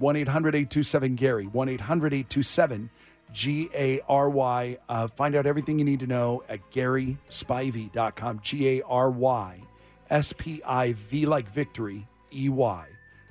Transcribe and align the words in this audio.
Yes. 0.00 0.02
One 0.02 0.16
827 0.16 1.14
Gary. 1.16 1.46
One 1.46 1.68
827 1.68 2.90
G 3.32 3.70
A 3.74 4.00
R 4.08 4.28
Y. 4.28 4.78
Uh, 4.88 5.06
find 5.06 5.34
out 5.36 5.46
everything 5.46 5.78
you 5.78 5.84
need 5.84 6.00
to 6.00 6.06
know 6.06 6.42
at 6.48 6.60
GarySpivey.com. 6.72 8.40
G 8.42 8.68
A 8.80 8.82
R 8.82 9.10
Y 9.10 9.60
S 10.08 10.32
P 10.36 10.62
I 10.64 10.92
V 10.94 11.26
like 11.26 11.48
victory 11.48 12.08
E 12.34 12.48
Y 12.48 12.86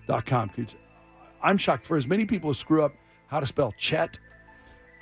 dot 0.07 0.25
com. 0.25 0.49
'Cause 0.49 0.75
I'm 1.43 1.57
shocked 1.57 1.85
for 1.85 1.97
as 1.97 2.07
many 2.07 2.25
people 2.25 2.49
who 2.49 2.53
screw 2.53 2.83
up 2.83 2.93
how 3.27 3.39
to 3.39 3.45
spell 3.45 3.73
Chet. 3.77 4.19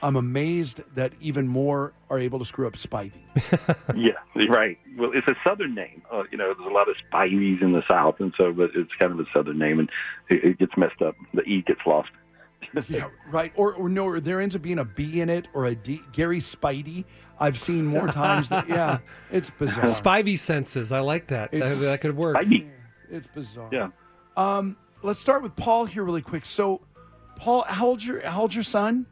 I'm 0.02 0.16
amazed 0.16 0.82
that 0.96 1.14
even 1.20 1.48
more 1.48 1.94
are 2.10 2.20
able 2.20 2.40
to 2.40 2.46
screw 2.46 2.68
up 2.68 2.74
Spivey. 2.74 3.22
yeah, 3.95 4.12
right. 4.50 4.78
Well, 4.98 5.12
it's 5.14 5.28
a 5.28 5.36
southern 5.44 5.73
name. 5.73 6.03
Uh, 6.12 6.23
you 6.31 6.38
know, 6.38 6.53
there's 6.53 6.70
a 6.70 6.73
lot 6.73 6.88
of 6.88 6.95
Spiveys 7.12 7.62
in 7.62 7.72
the 7.72 7.84
South, 7.90 8.20
and 8.20 8.34
so, 8.38 8.53
but 8.53 8.70
it's 8.75 8.92
kind 9.00 9.12
of 9.12 9.20
a 9.20 9.25
southern 9.34 9.58
name, 9.58 9.80
and 9.80 9.90
it, 10.30 10.44
it 10.44 10.59
gets 10.59 10.73
messed 10.78 11.02
up. 11.02 11.16
The 11.34 11.42
E 11.44 11.64
gets 11.66 11.80
lost. 11.86 12.09
yeah, 12.90 13.09
right. 13.31 13.52
Or, 13.56 13.73
or 13.73 13.90
no, 13.90 14.06
or 14.06 14.20
there 14.20 14.40
ends 14.40 14.56
up 14.56 14.62
being 14.62 14.80
a 14.80 14.86
B 14.86 15.22
in 15.22 15.30
it 15.30 15.48
or 15.53 15.66
a 15.66 15.73
D. 15.75 16.02
Gary 16.12 16.40
Spidey. 16.40 17.06
I've 17.40 17.58
seen 17.58 17.86
more 17.86 18.08
times. 18.08 18.50
That, 18.50 18.68
yeah, 18.68 19.00
it's 19.31 19.50
bizarre. 19.50 19.86
Spivey 19.86 20.38
senses. 20.38 20.92
I 20.92 21.00
like 21.00 21.28
that. 21.28 21.52
That, 21.52 21.58
It's- 21.58 21.81
that 21.81 22.02
could 22.02 22.16
work. 22.16 22.38
It's 23.09 23.28
bizarre. 23.28 23.70
Yeah. 23.72 23.90
Um, 24.36 24.78
let's 25.02 25.20
start 25.20 25.42
with 25.44 25.56
Paul 25.56 25.86
here 25.86 26.03
really 26.03 26.22
quick. 26.22 26.45
So, 26.45 26.81
Paul, 27.38 27.64
how 27.68 27.88
old's 27.88 28.06
your 28.06 28.28
how 28.28 28.42
old's 28.42 28.56
your 28.56 28.64
son? 28.64 29.06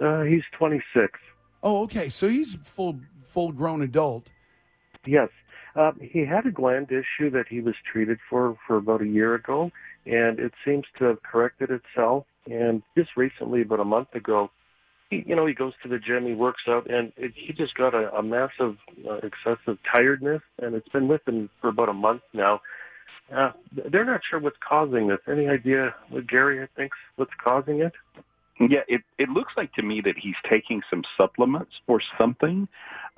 Uh, 0.00 0.22
he's 0.22 0.42
26. 0.58 1.18
Oh, 1.62 1.82
okay. 1.84 2.08
So 2.08 2.28
he's 2.28 2.54
full 2.62 3.00
full 3.24 3.52
grown 3.52 3.82
adult. 3.82 4.30
Yes. 5.06 5.28
Uh, 5.74 5.92
he 6.00 6.24
had 6.26 6.46
a 6.46 6.50
gland 6.50 6.90
issue 6.90 7.30
that 7.30 7.46
he 7.48 7.60
was 7.60 7.74
treated 7.90 8.18
for 8.28 8.56
for 8.66 8.76
about 8.76 9.00
a 9.00 9.06
year 9.06 9.34
ago, 9.34 9.70
and 10.04 10.38
it 10.38 10.52
seems 10.64 10.84
to 10.98 11.04
have 11.04 11.22
corrected 11.22 11.70
itself. 11.70 12.26
And 12.50 12.82
just 12.96 13.10
recently, 13.16 13.62
about 13.62 13.80
a 13.80 13.84
month 13.84 14.14
ago, 14.14 14.50
he, 15.08 15.24
you 15.26 15.36
know, 15.36 15.46
he 15.46 15.54
goes 15.54 15.72
to 15.82 15.88
the 15.88 15.98
gym, 15.98 16.26
he 16.26 16.34
works 16.34 16.62
out, 16.68 16.90
and 16.90 17.12
it, 17.16 17.32
he 17.36 17.52
just 17.52 17.74
got 17.74 17.94
a, 17.94 18.12
a 18.14 18.22
massive 18.22 18.76
uh, 19.08 19.20
excessive 19.22 19.78
tiredness, 19.90 20.42
and 20.60 20.74
it's 20.74 20.88
been 20.88 21.08
with 21.08 21.26
him 21.26 21.48
for 21.60 21.68
about 21.68 21.88
a 21.88 21.94
month 21.94 22.22
now. 22.34 22.60
Uh, 23.34 23.52
they're 23.90 24.04
not 24.04 24.20
sure 24.28 24.40
what's 24.40 24.56
causing 24.66 25.08
this. 25.08 25.20
Any 25.30 25.48
idea 25.48 25.94
what 26.10 26.26
Gary 26.26 26.66
thinks 26.76 26.96
what's 27.16 27.32
causing 27.42 27.80
it? 27.80 27.92
Yeah, 28.60 28.82
it 28.86 29.02
it 29.18 29.28
looks 29.30 29.54
like 29.56 29.72
to 29.74 29.82
me 29.82 30.00
that 30.02 30.16
he's 30.18 30.34
taking 30.48 30.82
some 30.90 31.02
supplements 31.16 31.72
for 31.86 32.00
something, 32.20 32.68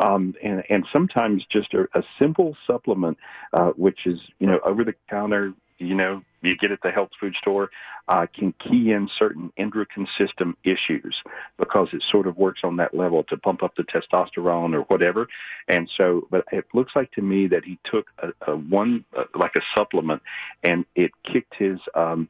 um, 0.02 0.34
and 0.42 0.62
and 0.70 0.86
sometimes 0.92 1.44
just 1.50 1.74
a, 1.74 1.88
a 1.94 2.02
simple 2.18 2.56
supplement, 2.66 3.18
uh, 3.52 3.70
which 3.70 4.06
is 4.06 4.20
you 4.38 4.46
know 4.46 4.60
over 4.64 4.84
the 4.84 4.94
counter, 5.10 5.52
you 5.78 5.94
know 5.94 6.22
you 6.40 6.56
get 6.56 6.70
at 6.70 6.80
the 6.82 6.90
health 6.90 7.10
food 7.18 7.34
store, 7.40 7.70
uh, 8.08 8.26
can 8.32 8.52
key 8.60 8.92
in 8.92 9.08
certain 9.18 9.52
endocrine 9.56 10.06
system 10.16 10.56
issues 10.62 11.16
because 11.58 11.88
it 11.92 12.02
sort 12.10 12.26
of 12.26 12.36
works 12.36 12.60
on 12.62 12.76
that 12.76 12.94
level 12.94 13.24
to 13.24 13.36
pump 13.36 13.62
up 13.62 13.74
the 13.76 13.82
testosterone 13.82 14.72
or 14.72 14.82
whatever, 14.82 15.26
and 15.66 15.90
so 15.96 16.28
but 16.30 16.44
it 16.52 16.64
looks 16.74 16.92
like 16.94 17.10
to 17.10 17.22
me 17.22 17.48
that 17.48 17.64
he 17.64 17.76
took 17.84 18.06
a, 18.18 18.52
a 18.52 18.56
one 18.56 19.04
uh, 19.18 19.24
like 19.34 19.56
a 19.56 19.62
supplement, 19.76 20.22
and 20.62 20.84
it 20.94 21.10
kicked 21.24 21.54
his. 21.56 21.80
Um, 21.96 22.28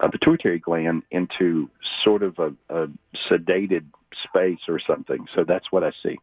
a 0.00 0.10
pituitary 0.10 0.58
gland 0.58 1.02
into 1.10 1.70
sort 2.04 2.22
of 2.22 2.38
a, 2.38 2.52
a 2.68 2.88
sedated 3.30 3.84
space 4.24 4.60
or 4.68 4.78
something. 4.78 5.26
So 5.34 5.44
that's 5.44 5.70
what 5.72 5.84
I 5.84 5.92
see. 6.02 6.18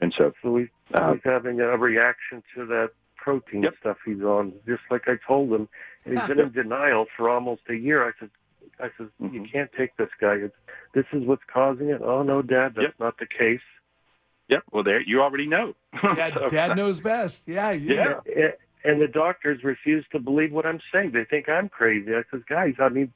And 0.00 0.12
so, 0.18 0.32
So 0.42 0.56
he, 0.56 0.66
uh, 0.94 1.12
he's 1.12 1.22
having 1.24 1.60
a 1.60 1.76
reaction 1.78 2.42
to 2.56 2.66
that 2.66 2.90
protein 3.16 3.64
stuff 3.80 3.98
he's 4.04 4.20
on, 4.22 4.52
just 4.66 4.82
like 4.90 5.02
I 5.06 5.14
told 5.26 5.52
him. 5.52 5.68
And 6.04 6.18
he's 6.18 6.28
been 6.28 6.40
in 6.40 6.50
denial 6.52 7.06
for 7.16 7.30
almost 7.30 7.62
a 7.70 7.74
year. 7.74 8.04
I 8.04 8.10
said, 8.18 8.30
I 8.80 8.88
said, 8.98 9.08
Mm-hmm. 9.22 9.34
you 9.34 9.46
can't 9.52 9.70
take 9.78 9.96
this 9.96 10.08
guy. 10.20 10.34
It's, 10.34 10.54
this 10.94 11.04
is 11.12 11.24
what's 11.24 11.42
causing 11.52 11.90
it. 11.90 12.00
Oh 12.02 12.22
no, 12.24 12.42
Dad, 12.42 12.72
that's 12.74 12.98
not 12.98 13.18
the 13.18 13.26
case. 13.26 13.60
yep. 14.48 14.62
Well, 14.72 14.82
there 14.82 15.00
you 15.00 15.20
already 15.22 15.46
know. 15.46 15.74
Dad, 16.16 16.32
So- 16.34 16.48
Dad 16.48 16.76
knows 16.76 16.98
best. 16.98 17.46
Yeah, 17.48 17.70
Yeah. 17.70 18.14
A- 18.26 18.54
And 18.84 19.00
the 19.00 19.08
doctors 19.08 19.62
refuse 19.62 20.04
to 20.12 20.18
believe 20.18 20.52
what 20.52 20.66
I'm 20.66 20.80
saying. 20.92 21.12
They 21.12 21.24
think 21.24 21.48
I'm 21.48 21.68
crazy. 21.68 22.14
I 22.14 22.22
said, 22.30 22.46
guys, 22.48 22.74
I 22.80 22.88
mean, 22.88 23.12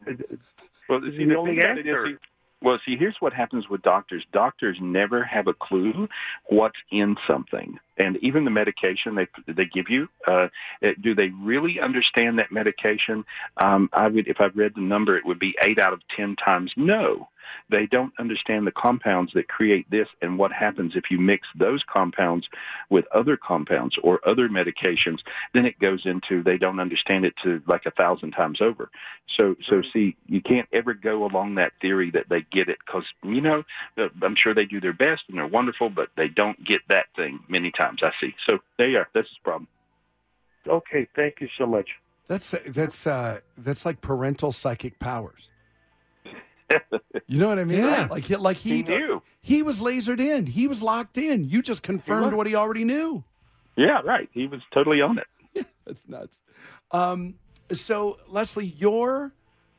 Well, 0.88 1.00
the 1.00 1.10
see, 1.10 1.24
the 1.24 1.36
only 1.36 1.58
it 1.58 1.78
is, 1.78 1.86
answer. 1.86 2.06
see, 2.06 2.16
well, 2.62 2.78
see, 2.86 2.96
here's 2.96 3.16
what 3.20 3.32
happens 3.32 3.68
with 3.68 3.82
doctors. 3.82 4.24
Doctors 4.32 4.78
never 4.80 5.22
have 5.24 5.46
a 5.46 5.52
clue 5.52 6.08
what's 6.48 6.78
in 6.90 7.16
something, 7.26 7.78
and 7.98 8.16
even 8.22 8.44
the 8.44 8.50
medication 8.50 9.14
they 9.14 9.26
they 9.46 9.66
give 9.66 9.90
you, 9.90 10.08
uh, 10.26 10.48
do 11.00 11.14
they 11.14 11.28
really 11.28 11.80
understand 11.80 12.38
that 12.38 12.50
medication? 12.50 13.24
Um, 13.62 13.90
I 13.92 14.08
would, 14.08 14.26
if 14.26 14.40
I 14.40 14.46
read 14.46 14.72
the 14.74 14.80
number, 14.80 15.18
it 15.18 15.26
would 15.26 15.38
be 15.38 15.54
eight 15.62 15.78
out 15.78 15.92
of 15.92 16.00
ten 16.16 16.34
times 16.36 16.72
no. 16.76 17.28
They 17.68 17.86
don't 17.86 18.12
understand 18.18 18.66
the 18.66 18.72
compounds 18.72 19.32
that 19.34 19.48
create 19.48 19.90
this 19.90 20.08
and 20.22 20.38
what 20.38 20.52
happens 20.52 20.96
if 20.96 21.10
you 21.10 21.18
mix 21.18 21.48
those 21.58 21.82
compounds 21.92 22.48
with 22.90 23.04
other 23.14 23.36
compounds 23.36 23.96
or 24.02 24.20
other 24.26 24.48
medications. 24.48 25.20
Then 25.54 25.66
it 25.66 25.78
goes 25.78 26.06
into 26.06 26.42
they 26.42 26.58
don't 26.58 26.80
understand 26.80 27.24
it 27.24 27.34
to 27.42 27.62
like 27.66 27.86
a 27.86 27.90
thousand 27.90 28.32
times 28.32 28.60
over. 28.60 28.90
So, 29.36 29.56
so 29.68 29.82
see, 29.92 30.16
you 30.26 30.40
can't 30.40 30.68
ever 30.72 30.94
go 30.94 31.24
along 31.24 31.56
that 31.56 31.72
theory 31.80 32.10
that 32.12 32.28
they 32.28 32.42
get 32.52 32.68
it 32.68 32.78
because 32.86 33.04
you 33.22 33.40
know 33.40 33.64
I'm 34.22 34.36
sure 34.36 34.54
they 34.54 34.64
do 34.64 34.80
their 34.80 34.92
best 34.92 35.24
and 35.28 35.38
they're 35.38 35.46
wonderful, 35.46 35.90
but 35.90 36.08
they 36.16 36.28
don't 36.28 36.62
get 36.64 36.82
that 36.88 37.06
thing 37.16 37.40
many 37.48 37.70
times. 37.70 38.00
I 38.02 38.12
see. 38.20 38.34
So 38.48 38.58
there 38.78 38.88
you 38.88 38.98
are. 38.98 39.08
That's 39.14 39.28
the 39.28 39.42
problem. 39.42 39.68
okay, 40.68 41.08
thank 41.14 41.40
you 41.40 41.48
so 41.58 41.66
much. 41.66 41.88
That's 42.28 42.54
that's 42.66 43.06
uh, 43.06 43.40
that's 43.56 43.86
like 43.86 44.00
parental 44.00 44.52
psychic 44.52 44.98
powers. 44.98 45.48
You 47.28 47.40
know 47.40 47.48
what 47.48 47.58
I 47.58 47.64
mean? 47.64 47.78
Yeah. 47.78 48.06
Like 48.08 48.24
he, 48.24 48.36
like 48.36 48.56
he, 48.58 48.76
He 48.76 48.82
knew. 48.82 49.20
He 49.40 49.60
was 49.60 49.80
lasered 49.80 50.20
in. 50.20 50.46
He 50.46 50.68
was 50.68 50.80
locked 50.80 51.18
in. 51.18 51.42
You 51.48 51.60
just 51.60 51.82
confirmed 51.82 52.26
was. 52.26 52.34
what 52.34 52.46
he 52.46 52.54
already 52.54 52.84
knew. 52.84 53.24
Yeah, 53.74 54.00
right. 54.04 54.28
He 54.32 54.46
was 54.46 54.60
totally 54.72 55.00
on 55.00 55.18
it. 55.18 55.66
That's 55.86 56.02
nuts. 56.06 56.40
Um, 56.92 57.34
so 57.72 58.18
Leslie, 58.28 58.66
your 58.66 59.34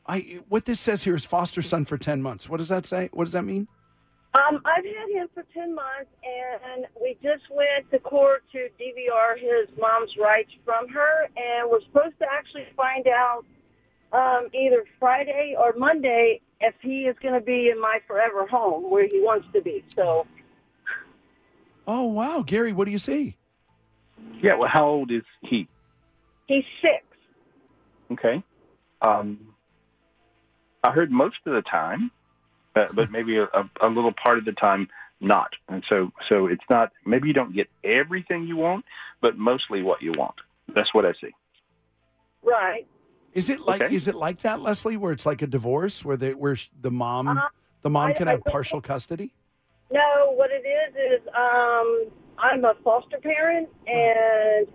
I 0.06 0.40
what 0.48 0.66
this 0.66 0.78
says 0.78 1.04
here 1.04 1.14
is 1.14 1.24
foster 1.24 1.62
son 1.62 1.86
for 1.86 1.96
ten 1.96 2.20
months. 2.20 2.48
What 2.50 2.58
does 2.58 2.68
that 2.68 2.84
say? 2.84 3.08
What 3.12 3.24
does 3.24 3.32
that 3.32 3.44
mean? 3.44 3.66
Um, 4.34 4.60
I've 4.66 4.84
had 4.84 5.08
him 5.10 5.28
for 5.32 5.42
10 5.54 5.74
months, 5.74 6.10
and 6.22 6.86
we 7.00 7.16
just 7.22 7.44
went 7.50 7.90
to 7.90 7.98
court 7.98 8.44
to 8.52 8.68
TPR 8.78 9.38
his 9.38 9.74
mom's 9.80 10.14
rights 10.20 10.50
from 10.66 10.86
her, 10.88 11.28
and 11.34 11.70
we're 11.70 11.80
supposed 11.80 12.18
to 12.18 12.26
actually 12.30 12.66
find 12.76 13.06
out 13.08 13.46
um, 14.12 14.48
either 14.52 14.84
Friday 15.00 15.54
or 15.58 15.72
Monday 15.78 16.42
if 16.60 16.74
he 16.80 17.02
is 17.02 17.16
going 17.22 17.34
to 17.34 17.40
be 17.40 17.70
in 17.70 17.80
my 17.80 18.00
forever 18.06 18.46
home 18.46 18.90
where 18.90 19.06
he 19.06 19.20
wants 19.20 19.46
to 19.54 19.62
be. 19.62 19.84
So 19.94 20.26
Oh 21.86 22.04
wow, 22.04 22.42
Gary, 22.46 22.72
what 22.72 22.84
do 22.84 22.90
you 22.90 22.98
see? 22.98 23.36
Yeah. 24.42 24.56
Well, 24.56 24.68
how 24.68 24.86
old 24.86 25.10
is 25.10 25.22
he? 25.40 25.68
he's 26.48 26.64
six. 26.82 27.04
Okay. 28.10 28.42
Um, 29.00 29.54
I 30.82 30.90
heard 30.90 31.12
most 31.12 31.36
of 31.46 31.54
the 31.54 31.62
time, 31.62 32.10
uh, 32.74 32.86
but 32.92 33.10
maybe 33.12 33.36
a, 33.36 33.44
a, 33.44 33.70
a 33.82 33.88
little 33.88 34.12
part 34.12 34.38
of 34.38 34.44
the 34.44 34.52
time 34.52 34.88
not. 35.20 35.50
And 35.68 35.84
so, 35.88 36.10
so 36.28 36.46
it's 36.46 36.64
not. 36.68 36.92
Maybe 37.06 37.28
you 37.28 37.34
don't 37.34 37.54
get 37.54 37.68
everything 37.84 38.46
you 38.46 38.56
want, 38.56 38.84
but 39.20 39.38
mostly 39.38 39.82
what 39.82 40.02
you 40.02 40.12
want. 40.12 40.34
That's 40.74 40.92
what 40.92 41.04
I 41.06 41.12
see. 41.12 41.34
Right. 42.42 42.86
Is 43.32 43.48
it 43.48 43.60
like 43.60 43.82
Okay. 43.82 43.94
is 43.94 44.08
it 44.08 44.14
like 44.14 44.40
that, 44.40 44.60
Leslie, 44.60 44.96
where 44.96 45.12
it's 45.12 45.26
like 45.26 45.42
a 45.42 45.46
divorce 45.46 46.04
where 46.04 46.16
the 46.16 46.32
where 46.32 46.56
the 46.80 46.90
mom 46.90 47.28
Uh, 47.28 47.48
the 47.82 47.90
mom 47.90 48.10
I- 48.10 48.12
can 48.14 48.28
I 48.28 48.32
have 48.32 48.42
think- 48.42 48.52
partial 48.52 48.80
custody? 48.80 49.34
No, 49.90 50.32
what 50.34 50.50
it 50.50 50.64
is 50.66 51.20
is 51.20 51.28
um, 51.34 52.10
I'm 52.38 52.64
a 52.64 52.74
foster 52.84 53.18
parent, 53.18 53.68
and 53.86 54.66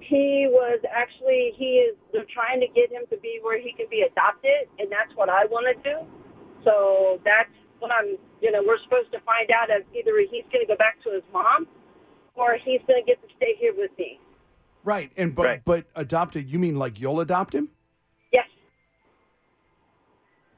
he 0.00 0.46
was 0.50 0.80
actually 0.90 1.52
he 1.56 1.78
is 1.78 1.96
they're 2.12 2.24
trying 2.32 2.60
to 2.60 2.68
get 2.68 2.90
him 2.90 3.02
to 3.10 3.16
be 3.18 3.38
where 3.42 3.58
he 3.60 3.72
can 3.72 3.86
be 3.90 4.02
adopted, 4.02 4.68
and 4.78 4.90
that's 4.90 5.14
what 5.16 5.28
I 5.28 5.44
want 5.46 5.66
to 5.76 5.82
do. 5.90 5.98
So 6.64 7.20
that's 7.24 7.50
what 7.78 7.90
I'm, 7.90 8.18
you 8.42 8.52
know, 8.52 8.62
we're 8.62 8.78
supposed 8.84 9.10
to 9.12 9.20
find 9.20 9.50
out 9.52 9.70
if 9.70 9.84
either 9.94 10.12
he's 10.30 10.44
going 10.52 10.60
to 10.60 10.66
go 10.66 10.76
back 10.76 11.02
to 11.04 11.10
his 11.10 11.22
mom 11.32 11.66
or 12.34 12.54
he's 12.62 12.80
going 12.86 13.02
to 13.02 13.06
get 13.06 13.20
to 13.22 13.34
stay 13.36 13.54
here 13.58 13.72
with 13.74 13.90
me. 13.98 14.20
Right. 14.84 15.10
And 15.16 15.34
but 15.34 15.46
Right. 15.46 15.62
but 15.64 15.86
adopted, 15.96 16.46
you 16.48 16.58
mean 16.58 16.78
like 16.78 17.00
you'll 17.00 17.20
adopt 17.20 17.54
him? 17.54 17.70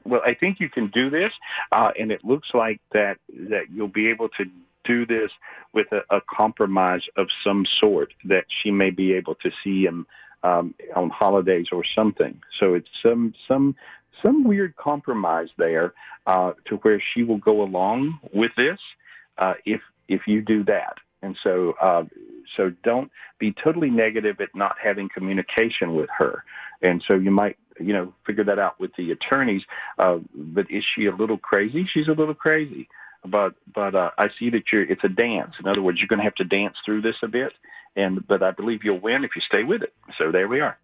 Well, 0.05 0.21
I 0.25 0.33
think 0.33 0.59
you 0.59 0.69
can 0.69 0.87
do 0.87 1.09
this, 1.09 1.31
uh, 1.71 1.91
and 1.99 2.11
it 2.11 2.23
looks 2.23 2.49
like 2.53 2.81
that 2.93 3.17
that 3.49 3.65
you'll 3.71 3.87
be 3.87 4.09
able 4.09 4.29
to 4.29 4.45
do 4.83 5.05
this 5.05 5.31
with 5.73 5.87
a, 5.91 6.01
a 6.15 6.21
compromise 6.21 7.03
of 7.15 7.27
some 7.43 7.65
sort. 7.79 8.13
That 8.25 8.45
she 8.61 8.71
may 8.71 8.89
be 8.89 9.13
able 9.13 9.35
to 9.35 9.51
see 9.63 9.83
him 9.83 10.05
um, 10.43 10.75
on 10.95 11.09
holidays 11.09 11.67
or 11.71 11.83
something. 11.95 12.41
So 12.59 12.73
it's 12.73 12.89
some 13.01 13.33
some 13.47 13.75
some 14.21 14.43
weird 14.43 14.75
compromise 14.75 15.49
there 15.57 15.93
uh, 16.27 16.53
to 16.65 16.75
where 16.77 17.01
she 17.13 17.23
will 17.23 17.37
go 17.37 17.61
along 17.61 18.19
with 18.33 18.51
this 18.55 18.79
uh, 19.37 19.53
if 19.65 19.81
if 20.07 20.27
you 20.27 20.41
do 20.41 20.63
that. 20.65 20.97
And 21.21 21.37
so 21.41 21.75
uh, 21.81 22.03
so 22.57 22.71
don't 22.83 23.09
be 23.39 23.53
totally 23.53 23.89
negative 23.89 24.41
at 24.41 24.53
not 24.53 24.75
having 24.83 25.09
communication 25.09 25.95
with 25.95 26.09
her. 26.17 26.43
And 26.81 27.03
so 27.07 27.15
you 27.15 27.31
might 27.31 27.57
you 27.79 27.93
know 27.93 28.13
figure 28.25 28.43
that 28.43 28.59
out 28.59 28.79
with 28.79 28.91
the 28.97 29.11
attorneys. 29.11 29.63
Uh, 29.97 30.19
but 30.35 30.69
is 30.69 30.83
she 30.95 31.05
a 31.05 31.15
little 31.15 31.37
crazy? 31.37 31.87
She's 31.91 32.07
a 32.07 32.13
little 32.13 32.35
crazy. 32.35 32.87
But 33.25 33.55
but 33.73 33.95
uh, 33.95 34.11
I 34.17 34.29
see 34.37 34.49
that 34.51 34.63
you're. 34.71 34.83
It's 34.83 35.03
a 35.03 35.09
dance. 35.09 35.55
In 35.59 35.67
other 35.67 35.81
words, 35.81 35.99
you're 35.99 36.07
going 36.07 36.19
to 36.19 36.25
have 36.25 36.35
to 36.35 36.43
dance 36.43 36.75
through 36.85 37.01
this 37.01 37.15
a 37.23 37.27
bit. 37.27 37.53
And 37.95 38.25
but 38.27 38.43
I 38.43 38.51
believe 38.51 38.83
you'll 38.83 38.99
win 38.99 39.23
if 39.23 39.31
you 39.35 39.41
stay 39.41 39.63
with 39.63 39.83
it. 39.83 39.93
So 40.17 40.31
there 40.31 40.47
we 40.47 40.59
are. 40.59 40.77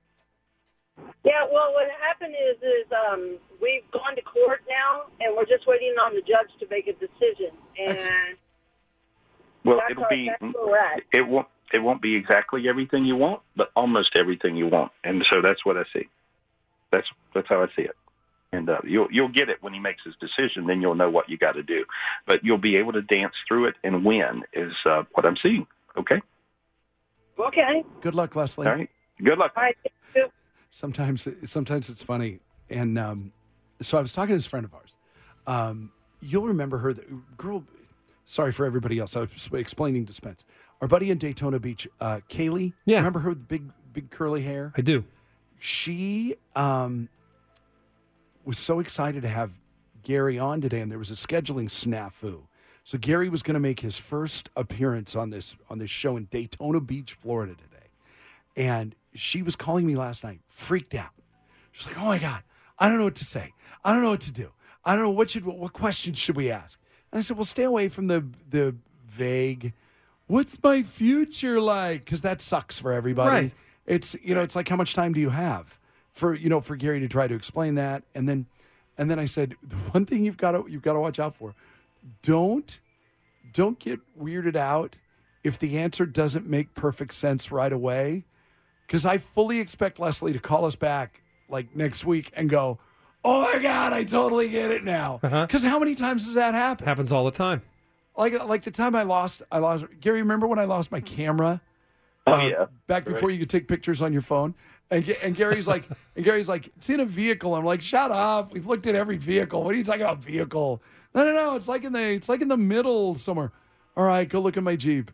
Yeah, 1.23 1.45
well, 1.51 1.73
what 1.73 1.87
happened 2.01 2.33
is, 2.33 2.57
is 2.57 2.85
um, 2.91 3.37
we've 3.61 3.89
gone 3.91 4.15
to 4.15 4.21
court 4.21 4.61
now, 4.69 5.03
and 5.19 5.35
we're 5.35 5.45
just 5.45 5.65
waiting 5.67 5.95
on 6.01 6.13
the 6.13 6.21
judge 6.21 6.49
to 6.59 6.67
make 6.69 6.87
a 6.87 6.93
decision. 6.93 7.51
And 7.77 7.91
Excellent. 7.91 8.39
Well, 9.65 9.77
that's, 9.77 9.91
it'll 9.91 10.03
our, 10.03 10.09
be. 10.09 10.29
that's 10.29 10.53
where 10.53 10.67
we're 10.67 10.77
at. 10.77 11.01
It 11.11 11.27
won't. 11.27 11.47
It 11.71 11.79
won't 11.79 12.01
be 12.01 12.15
exactly 12.15 12.67
everything 12.67 13.05
you 13.05 13.15
want, 13.15 13.41
but 13.55 13.71
almost 13.75 14.15
everything 14.15 14.55
you 14.55 14.67
want. 14.67 14.91
And 15.03 15.23
so 15.31 15.41
that's 15.41 15.63
what 15.63 15.77
I 15.77 15.83
see. 15.93 16.07
That's 16.91 17.07
that's 17.33 17.47
how 17.47 17.61
I 17.61 17.67
see 17.75 17.83
it. 17.83 17.95
And 18.51 18.69
uh, 18.69 18.79
you'll 18.83 19.07
you'll 19.11 19.29
get 19.29 19.49
it 19.49 19.61
when 19.61 19.73
he 19.73 19.79
makes 19.79 20.03
his 20.03 20.15
decision. 20.19 20.65
Then 20.65 20.81
you'll 20.81 20.95
know 20.95 21.09
what 21.09 21.29
you 21.29 21.37
got 21.37 21.53
to 21.53 21.63
do. 21.63 21.85
But 22.25 22.43
you'll 22.43 22.57
be 22.57 22.77
able 22.77 22.93
to 22.93 23.01
dance 23.01 23.35
through 23.47 23.67
it 23.67 23.75
and 23.83 24.03
win. 24.03 24.43
Is 24.53 24.73
uh, 24.85 25.03
what 25.13 25.25
I'm 25.25 25.37
seeing. 25.37 25.67
Okay. 25.97 26.21
Okay. 27.39 27.83
Good 28.01 28.15
luck, 28.15 28.35
Leslie. 28.35 28.67
All 28.67 28.73
right. 28.73 28.89
Good 29.23 29.37
luck. 29.37 29.53
All 29.55 29.63
right. 29.63 29.77
Sometimes 30.71 31.27
sometimes 31.45 31.89
it's 31.89 32.03
funny. 32.03 32.39
And 32.69 32.97
um, 32.99 33.31
so 33.81 33.97
I 33.97 34.01
was 34.01 34.11
talking 34.11 34.33
to 34.33 34.35
this 34.35 34.45
friend 34.45 34.65
of 34.65 34.73
ours. 34.73 34.95
Um, 35.47 35.91
you'll 36.21 36.45
remember 36.47 36.77
her, 36.79 36.93
the 36.93 37.03
girl. 37.37 37.63
Sorry 38.25 38.51
for 38.51 38.65
everybody 38.65 38.99
else. 38.99 39.15
I 39.15 39.21
was 39.21 39.49
explaining 39.53 40.05
to 40.05 40.13
Spence. 40.13 40.45
Our 40.81 40.87
buddy 40.87 41.09
in 41.09 41.17
Daytona 41.17 41.59
Beach, 41.59 41.87
uh, 41.99 42.19
Kaylee. 42.29 42.73
Yeah. 42.85 42.97
Remember 42.97 43.19
her 43.19 43.29
with 43.29 43.39
the 43.39 43.45
big 43.45 43.71
big 43.91 44.11
curly 44.11 44.43
hair? 44.43 44.71
I 44.77 44.81
do. 44.81 45.03
She 45.59 46.35
um, 46.55 47.09
was 48.45 48.57
so 48.57 48.79
excited 48.79 49.21
to 49.21 49.27
have 49.27 49.59
Gary 50.01 50.39
on 50.39 50.61
today, 50.61 50.81
and 50.81 50.91
there 50.91 50.97
was 50.97 51.11
a 51.11 51.15
scheduling 51.15 51.69
snafu. 51.69 52.43
So 52.83 52.97
Gary 52.97 53.29
was 53.29 53.43
going 53.43 53.53
to 53.53 53.59
make 53.59 53.81
his 53.81 53.97
first 53.97 54.49
appearance 54.55 55.15
on 55.15 55.29
this 55.29 55.55
on 55.69 55.77
this 55.77 55.91
show 55.91 56.17
in 56.17 56.25
Daytona 56.25 56.79
Beach, 56.79 57.13
Florida 57.13 57.53
today, 57.53 57.89
and 58.55 58.95
she 59.13 59.43
was 59.43 59.55
calling 59.55 59.85
me 59.85 59.95
last 59.95 60.23
night, 60.23 60.39
freaked 60.47 60.95
out. 60.95 61.11
She's 61.71 61.85
like, 61.85 61.99
"Oh 61.99 62.05
my 62.05 62.17
god, 62.17 62.41
I 62.79 62.89
don't 62.89 62.97
know 62.97 63.03
what 63.03 63.15
to 63.15 63.25
say. 63.25 63.53
I 63.83 63.93
don't 63.93 64.01
know 64.01 64.09
what 64.09 64.21
to 64.21 64.31
do. 64.31 64.51
I 64.83 64.95
don't 64.95 65.03
know 65.03 65.11
what 65.11 65.29
should 65.29 65.45
what 65.45 65.73
questions 65.73 66.17
should 66.17 66.35
we 66.35 66.49
ask." 66.49 66.79
And 67.11 67.19
I 67.19 67.21
said, 67.21 67.37
"Well, 67.37 67.43
stay 67.45 67.63
away 67.63 67.89
from 67.89 68.07
the 68.07 68.25
the 68.49 68.75
vague. 69.05 69.73
What's 70.25 70.57
my 70.63 70.81
future 70.81 71.59
like? 71.61 72.05
Because 72.05 72.21
that 72.21 72.41
sucks 72.41 72.79
for 72.79 72.91
everybody." 72.91 73.29
Right. 73.29 73.53
It's 73.89 74.15
you 74.21 74.35
know, 74.35 74.43
it's 74.43 74.55
like 74.55 74.69
how 74.69 74.75
much 74.75 74.93
time 74.93 75.13
do 75.13 75.19
you 75.19 75.31
have 75.31 75.79
for 76.11 76.35
you 76.35 76.47
know 76.47 76.59
for 76.61 76.75
Gary 76.75 76.99
to 76.99 77.07
try 77.07 77.27
to 77.27 77.33
explain 77.33 77.73
that, 77.75 78.03
and 78.13 78.29
then 78.29 78.45
and 78.97 79.09
then 79.09 79.17
I 79.17 79.25
said 79.25 79.55
the 79.63 79.75
one 79.75 80.05
thing 80.05 80.23
you've 80.23 80.37
got 80.37 80.51
to 80.51 80.65
you've 80.69 80.83
got 80.83 80.93
to 80.93 80.99
watch 80.99 81.19
out 81.19 81.35
for, 81.35 81.55
don't 82.21 82.79
don't 83.51 83.79
get 83.79 83.99
weirded 84.17 84.55
out 84.55 84.97
if 85.43 85.57
the 85.57 85.79
answer 85.79 86.05
doesn't 86.05 86.45
make 86.45 86.75
perfect 86.75 87.15
sense 87.15 87.51
right 87.51 87.73
away, 87.73 88.25
because 88.85 89.07
I 89.07 89.17
fully 89.17 89.59
expect 89.59 89.99
Leslie 89.99 90.33
to 90.33 90.39
call 90.39 90.65
us 90.65 90.75
back 90.75 91.23
like 91.49 91.75
next 91.75 92.05
week 92.05 92.31
and 92.35 92.47
go, 92.47 92.77
oh 93.25 93.41
my 93.41 93.57
god, 93.57 93.91
I 93.91 94.03
totally 94.03 94.49
get 94.49 94.69
it 94.69 94.83
now. 94.83 95.19
Uh-huh. 95.23 95.47
Because 95.47 95.63
how 95.63 95.79
many 95.79 95.95
times 95.95 96.25
does 96.25 96.35
that 96.35 96.53
happen? 96.53 96.85
Happens 96.85 97.11
all 97.11 97.25
the 97.25 97.31
time. 97.31 97.63
Like 98.15 98.45
like 98.45 98.65
the 98.65 98.71
time 98.71 98.95
I 98.95 99.01
lost 99.01 99.41
I 99.51 99.57
lost 99.57 99.85
Gary. 99.99 100.21
Remember 100.21 100.45
when 100.45 100.59
I 100.59 100.65
lost 100.65 100.91
my 100.91 100.99
camera? 100.99 101.61
Oh 102.29 102.33
uh, 102.33 102.43
yeah. 102.43 102.65
back 102.87 103.05
before 103.05 103.29
you 103.29 103.39
could 103.39 103.49
take 103.49 103.67
pictures 103.67 104.01
on 104.01 104.13
your 104.13 104.21
phone. 104.21 104.55
And, 104.91 105.07
and 105.21 105.35
Gary's 105.35 105.67
like, 105.67 105.87
and 106.15 106.25
Gary's 106.25 106.49
like, 106.49 106.67
it's 106.77 106.89
in 106.89 106.99
a 106.99 107.05
vehicle. 107.05 107.55
I'm 107.55 107.63
like, 107.63 107.81
shut 107.81 108.11
up. 108.11 108.53
We've 108.53 108.65
looked 108.65 108.87
at 108.87 108.95
every 108.95 109.17
vehicle. 109.17 109.63
What 109.63 109.73
are 109.73 109.77
you 109.77 109.83
talking 109.83 110.01
about 110.01 110.23
vehicle? 110.23 110.81
No, 111.13 111.23
no, 111.23 111.33
no. 111.33 111.55
It's 111.55 111.67
like 111.67 111.83
in 111.83 111.93
the, 111.93 112.01
it's 112.01 112.29
like 112.29 112.41
in 112.41 112.47
the 112.47 112.57
middle 112.57 113.13
somewhere. 113.13 113.51
All 113.95 114.03
right, 114.03 114.27
go 114.27 114.39
look 114.39 114.57
at 114.57 114.63
my 114.63 114.75
Jeep. 114.75 115.11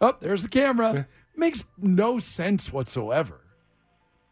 Oh, 0.00 0.16
there's 0.20 0.42
the 0.42 0.48
camera. 0.48 1.06
Makes 1.36 1.64
no 1.78 2.18
sense 2.18 2.72
whatsoever. 2.72 3.40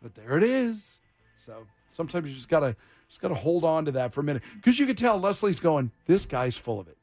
But 0.03 0.15
there 0.15 0.37
it 0.37 0.43
is. 0.43 1.01
So 1.37 1.67
sometimes 1.89 2.29
you 2.29 2.35
just 2.35 2.49
gotta, 2.49 2.77
just 3.09 3.21
gotta 3.21 3.35
hold 3.35 3.65
on 3.65 3.85
to 3.85 3.93
that 3.93 4.13
for 4.13 4.21
a 4.21 4.25
minute 4.25 4.43
because 4.57 4.79
you 4.79 4.87
could 4.87 4.97
tell 4.97 5.19
Leslie's 5.19 5.61
going, 5.61 5.91
this 6.07 6.27
guy's 6.27 6.57
full 6.57 6.81
of 6.81 6.89
it. 6.89 6.97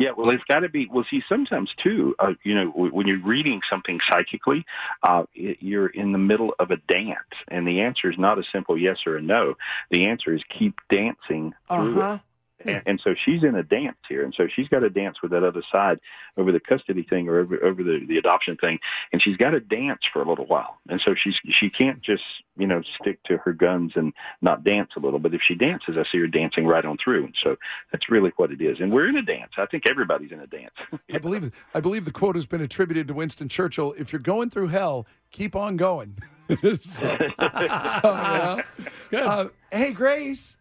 Yeah, 0.00 0.10
well, 0.16 0.30
it's 0.30 0.44
got 0.44 0.60
to 0.60 0.68
be. 0.68 0.88
Well, 0.92 1.04
see, 1.10 1.22
sometimes 1.28 1.70
too, 1.82 2.14
uh, 2.18 2.32
you 2.42 2.54
know, 2.54 2.70
w- 2.70 2.92
when 2.92 3.06
you're 3.06 3.22
reading 3.22 3.60
something 3.68 3.98
psychically, 4.10 4.64
uh, 5.02 5.24
it, 5.34 5.58
you're 5.60 5.88
in 5.88 6.12
the 6.12 6.18
middle 6.18 6.54
of 6.58 6.70
a 6.70 6.76
dance, 6.76 7.18
and 7.48 7.66
the 7.66 7.80
answer 7.80 8.10
is 8.10 8.18
not 8.18 8.38
a 8.38 8.44
simple 8.52 8.76
yes 8.78 8.98
or 9.06 9.16
a 9.16 9.22
no. 9.22 9.54
The 9.90 10.06
answer 10.06 10.34
is 10.34 10.42
keep 10.58 10.74
dancing 10.90 11.54
Uh 11.68 11.76
through 11.76 11.94
huh. 11.94 12.18
It. 12.68 12.74
And, 12.76 12.82
and 12.86 13.00
so 13.02 13.14
she's 13.24 13.42
in 13.42 13.54
a 13.54 13.62
dance 13.62 13.96
here, 14.08 14.24
and 14.24 14.34
so 14.34 14.46
she's 14.54 14.68
got 14.68 14.80
to 14.80 14.90
dance 14.90 15.22
with 15.22 15.30
that 15.32 15.44
other 15.44 15.62
side 15.70 15.98
over 16.36 16.52
the 16.52 16.60
custody 16.60 17.02
thing 17.08 17.28
or 17.28 17.40
over, 17.40 17.62
over 17.64 17.82
the, 17.82 18.04
the 18.08 18.18
adoption 18.18 18.56
thing, 18.56 18.78
and 19.12 19.22
she's 19.22 19.36
got 19.36 19.50
to 19.50 19.60
dance 19.60 20.00
for 20.12 20.22
a 20.22 20.28
little 20.28 20.46
while. 20.46 20.78
And 20.88 21.00
so 21.04 21.14
she's 21.14 21.36
she 21.58 21.70
can't 21.70 22.02
just 22.02 22.22
you 22.56 22.66
know 22.66 22.82
stick 23.00 23.22
to 23.24 23.36
her 23.38 23.52
guns 23.52 23.92
and 23.96 24.12
not 24.42 24.64
dance 24.64 24.90
a 24.96 25.00
little. 25.00 25.18
But 25.18 25.34
if 25.34 25.40
she 25.46 25.54
dances, 25.54 25.96
I 25.98 26.04
see 26.10 26.18
her 26.18 26.26
dancing 26.26 26.66
right 26.66 26.84
on 26.84 26.96
through. 27.02 27.24
And 27.24 27.34
so 27.42 27.56
that's 27.92 28.10
really 28.10 28.32
what 28.36 28.50
it 28.50 28.60
is. 28.60 28.80
And 28.80 28.92
we're 28.92 29.08
in 29.08 29.16
a 29.16 29.22
dance. 29.22 29.52
I 29.58 29.66
think 29.66 29.84
everybody's 29.86 30.32
in 30.32 30.40
a 30.40 30.46
dance. 30.46 30.74
I 31.12 31.18
believe 31.18 31.52
I 31.74 31.80
believe 31.80 32.04
the 32.04 32.12
quote 32.12 32.34
has 32.34 32.46
been 32.46 32.60
attributed 32.60 33.08
to 33.08 33.14
Winston 33.14 33.48
Churchill. 33.48 33.94
If 33.98 34.12
you're 34.12 34.20
going 34.20 34.50
through 34.50 34.68
hell, 34.68 35.06
keep 35.30 35.56
on 35.56 35.76
going. 35.76 36.16
so, 36.48 36.58
so, 36.80 37.18
you 37.18 37.40
know. 37.42 38.62
good. 39.10 39.22
Uh, 39.22 39.48
hey, 39.70 39.92
Grace. 39.92 40.56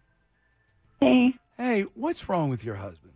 Hey, 0.99 1.35
Hey, 1.57 1.83
what's 1.93 2.27
wrong 2.27 2.49
with 2.49 2.63
your 2.63 2.75
husband? 2.75 3.13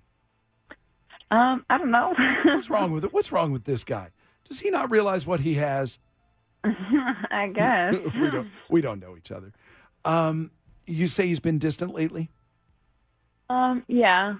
um, 1.31 1.65
I 1.69 1.77
don't 1.77 1.91
know. 1.91 2.15
What's 2.45 2.69
wrong 2.69 2.91
with 2.91 3.03
it? 3.03 3.13
What's 3.13 3.31
wrong 3.31 3.51
with 3.51 3.65
this 3.65 3.83
guy? 3.83 4.09
Does 4.47 4.59
he 4.61 4.69
not 4.71 4.89
realize 4.89 5.27
what 5.27 5.41
he 5.41 5.55
has? 5.55 5.99
I 6.63 7.51
guess. 7.53 7.95
we 8.15 8.31
don't. 8.31 8.49
We 8.69 8.81
don't 8.81 8.99
know 8.99 9.15
each 9.15 9.31
other. 9.31 9.51
Um, 10.05 10.51
you 10.87 11.05
say 11.07 11.27
he's 11.27 11.39
been 11.39 11.59
distant 11.59 11.93
lately. 11.93 12.31
Um, 13.49 13.83
yeah. 13.87 14.35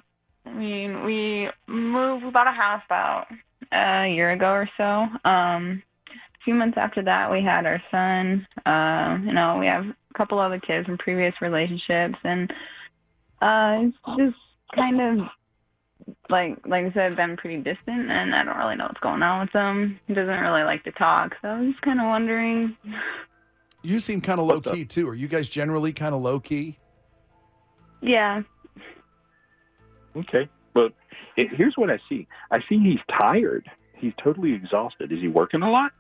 I 0.46 0.54
mean, 0.54 1.04
we 1.04 1.50
moved, 1.68 2.26
we 2.26 2.32
bought 2.32 2.48
a 2.48 2.52
house 2.52 2.82
about 2.86 3.28
a 3.72 4.08
year 4.08 4.32
ago 4.32 4.52
or 4.52 4.70
so. 4.78 5.08
Um, 5.30 5.84
a 6.10 6.44
few 6.44 6.56
months 6.56 6.78
after 6.78 7.04
that, 7.04 7.32
we 7.32 7.44
had 7.44 7.66
our 7.66 7.82
son. 7.92 8.48
Um, 8.66 9.28
you 9.28 9.34
know, 9.34 9.58
we 9.60 9.68
have 9.68 9.86
a 9.86 10.18
couple 10.18 10.40
other 10.40 10.60
kids 10.60 10.88
from 10.88 10.98
previous 10.98 11.36
relationships, 11.42 12.18
and 12.24 12.52
uh, 13.42 13.80
it's 13.82 13.98
just 14.18 14.38
kind 14.76 15.02
of 15.02 15.28
like, 16.30 16.58
like 16.66 16.86
I 16.86 16.94
said, 16.94 17.16
been 17.16 17.38
pretty 17.38 17.58
distant, 17.58 18.12
and 18.12 18.36
I 18.36 18.44
don't 18.44 18.58
really 18.58 18.76
know 18.76 18.86
what's 18.86 19.00
going 19.00 19.24
on 19.24 19.42
with 19.42 19.52
him. 19.52 20.00
He 20.08 20.14
doesn't 20.14 20.40
really 20.40 20.64
like 20.64 20.84
to 20.84 20.92
talk, 20.92 21.36
so 21.42 21.48
I 21.48 21.60
was 21.60 21.72
just 21.72 21.82
kind 21.82 22.00
of 22.00 22.08
wondering. 22.08 22.76
You 23.82 24.00
seem 24.00 24.22
kind 24.22 24.40
of 24.40 24.48
low 24.48 24.62
key 24.62 24.86
too. 24.86 25.08
Are 25.08 25.16
you 25.16 25.28
guys 25.28 25.48
generally 25.48 25.94
kind 25.94 26.14
of 26.14 26.22
low 26.22 26.40
key? 26.40 26.78
Yeah, 28.02 28.44
Okay. 30.16 30.50
But 30.74 30.94
it, 31.36 31.50
here's 31.54 31.78
what 31.78 31.90
I 31.90 32.00
see. 32.10 32.28
I 32.52 32.60
see 32.68 32.80
he's 32.80 33.00
tired. 33.20 33.70
He's 33.96 34.14
totally 34.22 34.54
exhausted. 34.54 35.12
Is 35.12 35.20
he 35.20 35.28
working 35.28 35.62
a 35.62 35.70
lot? 35.70 35.92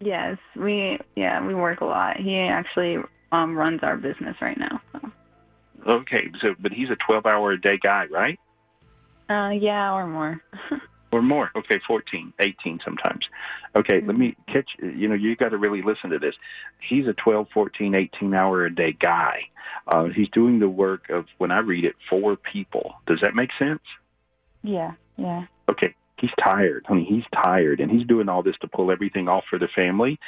Yes, 0.00 0.38
we 0.56 0.98
yeah 1.14 1.44
we 1.44 1.54
work 1.54 1.80
a 1.80 1.84
lot. 1.84 2.16
He 2.16 2.36
actually 2.36 2.98
um 3.30 3.56
runs 3.56 3.80
our 3.82 3.96
business 3.96 4.36
right 4.40 4.58
now. 4.58 4.80
So. 4.92 5.10
Okay. 5.86 6.30
So, 6.40 6.54
but 6.58 6.72
he's 6.72 6.90
a 6.90 6.96
12 6.96 7.26
hour 7.26 7.52
a 7.52 7.60
day 7.60 7.78
guy, 7.82 8.06
right? 8.10 8.38
Uh 9.28 9.50
yeah, 9.50 9.92
or 9.92 10.06
more. 10.06 10.42
or 11.12 11.22
more. 11.22 11.50
Okay, 11.54 11.78
14, 11.86 12.32
18 12.40 12.80
sometimes. 12.84 13.26
Okay, 13.76 14.00
let 14.04 14.18
me 14.18 14.34
catch, 14.48 14.70
you 14.80 15.06
know, 15.06 15.14
you 15.14 15.36
got 15.36 15.50
to 15.50 15.58
really 15.58 15.82
listen 15.82 16.10
to 16.10 16.18
this. 16.18 16.34
He's 16.80 17.06
a 17.06 17.12
12, 17.12 17.48
14, 17.52 17.94
18 17.94 18.34
hour 18.34 18.64
a 18.64 18.74
day 18.74 18.96
guy. 18.98 19.42
Uh, 19.86 20.06
he's 20.06 20.28
doing 20.30 20.58
the 20.58 20.68
work 20.68 21.10
of, 21.10 21.26
when 21.38 21.50
I 21.50 21.58
read 21.58 21.84
it, 21.84 21.94
four 22.08 22.36
people. 22.36 22.94
Does 23.06 23.20
that 23.20 23.34
make 23.34 23.50
sense? 23.58 23.82
Yeah, 24.62 24.92
yeah. 25.16 25.44
Okay, 25.68 25.94
he's 26.18 26.30
tired. 26.42 26.86
I 26.88 26.94
mean, 26.94 27.04
he's 27.04 27.24
tired, 27.34 27.80
and 27.80 27.90
he's 27.90 28.06
doing 28.06 28.28
all 28.28 28.42
this 28.42 28.56
to 28.62 28.68
pull 28.68 28.90
everything 28.90 29.28
off 29.28 29.44
for 29.50 29.58
the 29.58 29.68
family. 29.68 30.18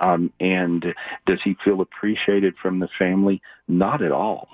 Um, 0.00 0.32
and 0.40 0.94
does 1.26 1.40
he 1.44 1.56
feel 1.64 1.80
appreciated 1.80 2.54
from 2.62 2.78
the 2.78 2.88
family? 2.98 3.42
Not 3.68 4.02
at 4.02 4.12
all. 4.12 4.48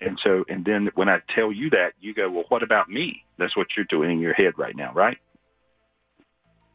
And 0.00 0.18
so, 0.22 0.44
and 0.48 0.64
then 0.64 0.90
when 0.94 1.08
I 1.08 1.20
tell 1.34 1.52
you 1.52 1.70
that, 1.70 1.92
you 2.00 2.14
go, 2.14 2.28
well, 2.30 2.44
what 2.48 2.62
about 2.62 2.88
me? 2.90 3.22
That's 3.38 3.56
what 3.56 3.68
you're 3.76 3.86
doing 3.86 4.10
in 4.10 4.18
your 4.20 4.34
head 4.34 4.54
right 4.56 4.76
now, 4.76 4.92
right? 4.92 5.18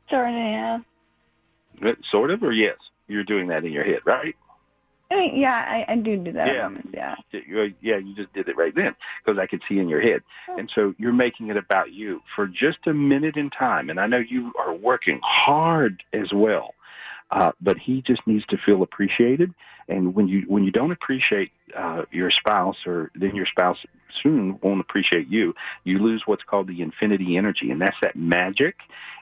Sort 0.10 0.28
of, 0.30 0.34
yeah. 0.34 0.80
Sort 2.10 2.32
of, 2.32 2.44
or 2.44 2.52
yes, 2.52 2.78
you're 3.08 3.24
doing 3.24 3.48
that 3.48 3.66
in 3.66 3.72
your 3.72 3.84
head, 3.84 4.00
right? 4.06 4.36
I 5.12 5.16
mean, 5.16 5.40
yeah, 5.40 5.66
I, 5.88 5.94
I 5.94 5.96
do 5.96 6.18
do 6.18 6.32
that. 6.34 6.48
Yeah. 6.54 6.64
moments, 6.64 6.90
yeah. 6.94 7.16
You- 7.32 7.74
Yeah, 7.82 7.98
you 7.98 8.16
just 8.16 8.32
did 8.34 8.48
it 8.48 8.56
right 8.58 8.74
then 8.76 8.96
because 9.24 9.40
I 9.40 9.48
could 9.48 9.62
see 9.68 9.80
in 9.80 9.90
your 9.90 10.02
head. 10.02 10.22
And 10.58 10.72
so 10.74 10.94
you're 10.98 11.14
making 11.14 11.50
it 11.50 11.58
about 11.58 11.92
you 11.92 12.22
for 12.36 12.48
just 12.48 12.80
a 12.86 12.94
minute 12.94 13.36
in 13.36 13.50
time. 13.50 13.90
And 13.90 14.00
I 14.00 14.06
know 14.08 14.20
you 14.20 14.52
are 14.60 14.74
working 14.74 15.20
hard 15.24 16.04
as 16.14 16.32
well. 16.34 16.76
Uh, 17.32 17.52
but 17.62 17.78
he 17.78 18.02
just 18.02 18.26
needs 18.26 18.46
to 18.48 18.58
feel 18.58 18.82
appreciated. 18.82 19.54
And 19.90 20.14
when 20.14 20.28
you 20.28 20.44
when 20.48 20.64
you 20.64 20.72
don't 20.72 20.92
appreciate 20.92 21.52
uh, 21.76 22.04
your 22.12 22.30
spouse, 22.30 22.78
or 22.86 23.12
then 23.16 23.36
your 23.36 23.48
spouse 23.48 23.78
soon 24.22 24.60
won't 24.62 24.80
appreciate 24.80 25.28
you, 25.28 25.56
you 25.84 26.00
lose 26.00 26.24
what's 26.26 26.44
called 26.44 26.68
the 26.68 26.82
infinity 26.82 27.38
energy, 27.38 27.72
and 27.72 27.82
that's 27.82 27.98
that 28.02 28.16
magic. 28.16 28.76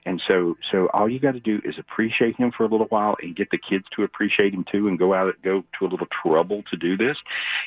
And 0.06 0.22
so 0.28 0.58
so 0.70 0.90
all 0.94 1.08
you 1.10 1.20
got 1.20 1.34
to 1.34 1.40
do 1.40 1.62
is 1.64 1.78
appreciate 1.78 2.36
him 2.36 2.52
for 2.52 2.66
a 2.66 2.68
little 2.68 2.88
while, 2.88 3.16
and 3.22 3.36
get 3.36 3.50
the 3.50 3.58
kids 3.58 3.86
to 3.96 4.04
appreciate 4.04 4.54
him 4.54 4.66
too, 4.70 4.90
and 4.90 5.00
go 5.00 5.14
out 5.14 5.34
go 5.42 5.64
to 5.80 5.86
a 5.86 5.88
little 5.88 6.08
trouble 6.22 6.64
to 6.70 6.76
do 6.76 6.98
this. 6.98 7.18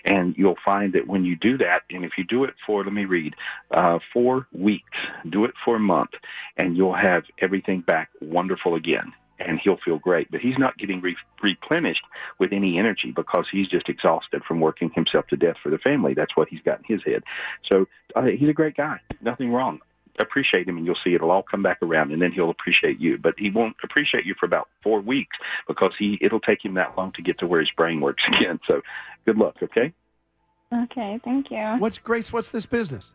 And 0.05 0.37
you'll 0.37 0.59
find 0.63 0.93
that 0.93 1.07
when 1.07 1.25
you 1.25 1.37
do 1.37 1.57
that, 1.59 1.83
and 1.91 2.05
if 2.05 2.13
you 2.19 2.25
do 2.25 2.45
it 2.45 2.55
for 2.67 2.85
let 2.85 2.93
me 2.93 3.07
read 3.07 3.35
uh, 3.71 3.99
four 4.13 4.47
weeks, 4.53 4.99
do 5.31 5.47
it 5.47 5.55
for 5.65 5.77
a 5.77 5.81
month, 5.81 6.11
and 6.59 6.77
you'll 6.77 6.95
have 6.95 7.25
everything 7.39 7.81
back 7.81 8.11
wonderful 8.21 8.75
again 8.75 9.15
and 9.41 9.59
he'll 9.59 9.79
feel 9.85 9.99
great. 9.99 10.31
But 10.31 10.41
he's 10.41 10.59
not 10.59 10.79
getting 10.79 11.01
re- 11.01 11.17
replenished 11.43 12.03
with 12.39 12.53
any 12.53 12.79
energy 12.79 13.13
because 13.15 13.47
he's 13.51 13.69
just 13.69 13.89
exhausted 13.89 14.43
from 14.47 14.61
working 14.61 14.91
himself 14.95 15.27
to 15.29 15.37
death 15.37 15.57
for 15.63 15.71
the 15.71 15.79
family. 15.79 16.15
That's 16.15 16.37
what 16.37 16.49
he's 16.49 16.61
got 16.63 16.79
in 16.79 16.97
his 16.97 17.05
head. 17.05 17.23
So 17.65 17.87
uh, 18.15 18.25
he's 18.25 18.49
a 18.49 18.55
great 18.55 18.77
guy. 18.77 19.01
Nothing 19.21 19.53
wrong. 19.53 19.81
Appreciate 20.21 20.69
him, 20.69 20.77
and 20.77 20.85
you'll 20.85 20.99
see 21.03 21.15
it'll 21.15 21.31
all 21.31 21.43
come 21.43 21.63
back 21.63 21.79
around, 21.83 22.13
and 22.13 22.21
then 22.21 22.33
he'll 22.33 22.51
appreciate 22.51 23.01
you. 23.01 23.17
But 23.17 23.35
he 23.39 23.49
won't 23.49 23.77
appreciate 23.83 24.27
you 24.27 24.35
for 24.39 24.45
about 24.45 24.69
four 24.83 25.01
weeks 25.01 25.37
because 25.67 25.93
he 25.99 26.19
it'll 26.21 26.41
take 26.41 26.63
him 26.63 26.75
that 26.75 26.95
long 26.99 27.13
to 27.13 27.23
get 27.23 27.39
to 27.39 27.47
where 27.47 27.61
his 27.61 27.71
brain 27.77 28.01
works 28.01 28.23
again. 28.29 28.61
So 28.67 28.83
good 29.25 29.39
luck. 29.39 29.57
Okay. 29.63 29.95
Okay, 30.73 31.19
thank 31.25 31.51
you. 31.51 31.77
What's 31.79 31.99
Grace? 31.99 32.33
What's 32.33 32.49
this 32.49 32.67
business? 32.67 33.15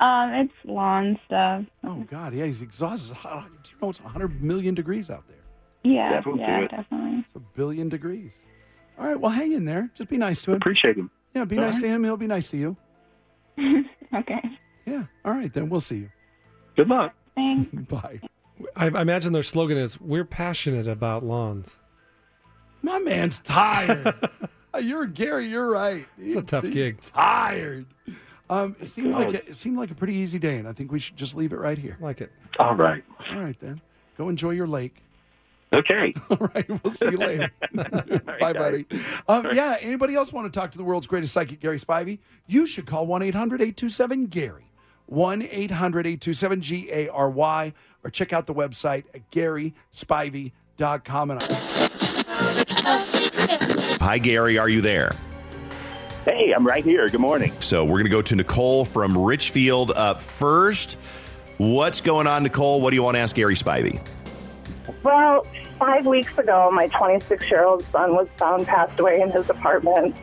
Um, 0.00 0.30
it's 0.32 0.52
lawn 0.64 1.18
stuff. 1.26 1.64
Oh 1.84 2.04
God, 2.10 2.32
yeah, 2.34 2.44
he's 2.46 2.62
exhausted. 2.62 3.16
Do 3.24 3.30
you 3.70 3.76
know 3.82 3.90
it's 3.90 4.00
100 4.00 4.42
million 4.42 4.74
degrees 4.74 5.10
out 5.10 5.26
there? 5.26 5.36
Yeah, 5.84 6.10
That 6.12 6.26
will 6.26 6.38
yeah, 6.38 6.60
it. 6.60 6.70
definitely. 6.70 7.24
It's 7.26 7.34
a 7.36 7.40
billion 7.40 7.88
degrees. 7.88 8.42
All 8.98 9.06
right, 9.06 9.18
well, 9.18 9.30
hang 9.32 9.52
in 9.52 9.64
there. 9.64 9.90
Just 9.94 10.08
be 10.10 10.16
nice 10.16 10.42
to 10.42 10.50
him. 10.52 10.56
Appreciate 10.56 10.96
him. 10.96 11.10
Yeah, 11.34 11.44
be 11.44 11.56
All 11.56 11.64
nice 11.64 11.74
right. 11.74 11.82
to 11.82 11.88
him. 11.88 12.04
He'll 12.04 12.16
be 12.16 12.26
nice 12.26 12.48
to 12.48 12.56
you. 12.56 12.76
okay, 14.14 14.40
Yeah. 14.86 15.04
All 15.24 15.32
right, 15.32 15.52
then 15.52 15.68
we'll 15.68 15.80
see 15.80 15.96
you. 15.96 16.10
Good 16.76 16.88
luck. 16.88 17.14
thanks. 17.34 17.68
Bye. 17.88 18.20
I, 18.76 18.86
I 18.86 19.00
imagine 19.02 19.32
their 19.32 19.42
slogan 19.44 19.78
is 19.78 20.00
"We're 20.00 20.24
passionate 20.24 20.88
about 20.88 21.24
lawns." 21.24 21.78
My 22.82 22.98
man's 23.00 23.38
tired. 23.40 24.14
You're 24.80 25.06
Gary. 25.06 25.48
You're 25.48 25.70
right. 25.70 26.06
It's 26.18 26.36
a 26.36 26.42
tough 26.42 26.62
He's 26.64 26.74
gig. 26.74 27.00
Tired. 27.02 27.86
Um, 28.50 28.76
it 28.80 28.88
seemed 28.88 29.12
like 29.12 29.34
a, 29.34 29.48
it 29.48 29.56
seemed 29.56 29.76
like 29.76 29.90
a 29.90 29.94
pretty 29.94 30.14
easy 30.14 30.38
day, 30.38 30.56
and 30.56 30.66
I 30.66 30.72
think 30.72 30.90
we 30.90 30.98
should 30.98 31.16
just 31.16 31.36
leave 31.36 31.52
it 31.52 31.58
right 31.58 31.78
here. 31.78 31.98
Like 32.00 32.20
it. 32.20 32.32
All 32.58 32.74
right. 32.74 33.04
All 33.30 33.40
right, 33.40 33.58
then. 33.60 33.80
Go 34.16 34.28
enjoy 34.28 34.50
your 34.50 34.66
lake. 34.66 35.02
Okay. 35.72 36.14
All 36.30 36.50
right, 36.54 36.66
we'll 36.68 36.92
see 36.92 37.10
you 37.10 37.18
later. 37.18 37.50
Bye, 38.40 38.52
buddy. 38.52 38.86
Um, 39.28 39.48
yeah, 39.52 39.76
anybody 39.80 40.14
else 40.14 40.32
want 40.32 40.52
to 40.52 40.58
talk 40.58 40.70
to 40.72 40.78
the 40.78 40.84
world's 40.84 41.06
greatest 41.06 41.32
psychic, 41.32 41.60
Gary 41.60 41.78
Spivey? 41.78 42.18
You 42.46 42.66
should 42.66 42.86
call 42.86 43.06
1 43.06 43.22
800 43.22 43.60
827 43.60 44.26
Gary. 44.26 44.64
1 45.06 45.42
800 45.42 46.06
827 46.06 46.60
G 46.60 46.88
A 46.92 47.08
R 47.08 47.30
Y, 47.30 47.72
or 48.04 48.10
check 48.10 48.32
out 48.32 48.46
the 48.46 48.54
website 48.54 49.04
at 49.14 49.30
GarySpivey.com. 49.30 51.30
And 51.30 51.42
Hi, 54.00 54.18
Gary. 54.18 54.58
Are 54.58 54.68
you 54.68 54.80
there? 54.80 55.14
Hey, 56.24 56.52
I'm 56.52 56.66
right 56.66 56.84
here. 56.84 57.08
Good 57.08 57.20
morning. 57.20 57.52
So 57.60 57.84
we're 57.84 57.92
going 57.92 58.04
to 58.04 58.10
go 58.10 58.22
to 58.22 58.36
Nicole 58.36 58.84
from 58.84 59.16
Richfield 59.16 59.92
up 59.92 60.20
first. 60.20 60.96
What's 61.58 62.00
going 62.00 62.26
on, 62.26 62.42
Nicole? 62.42 62.80
What 62.80 62.90
do 62.90 62.96
you 62.96 63.02
want 63.02 63.14
to 63.14 63.20
ask 63.20 63.34
Gary 63.34 63.54
Spivey? 63.54 64.00
Well, 65.02 65.46
five 65.78 66.06
weeks 66.06 66.36
ago, 66.36 66.70
my 66.72 66.88
26 66.88 67.50
year 67.50 67.64
old 67.64 67.84
son 67.92 68.14
was 68.14 68.28
found 68.36 68.66
passed 68.66 68.98
away 69.00 69.20
in 69.20 69.30
his 69.30 69.48
apartment. 69.48 70.16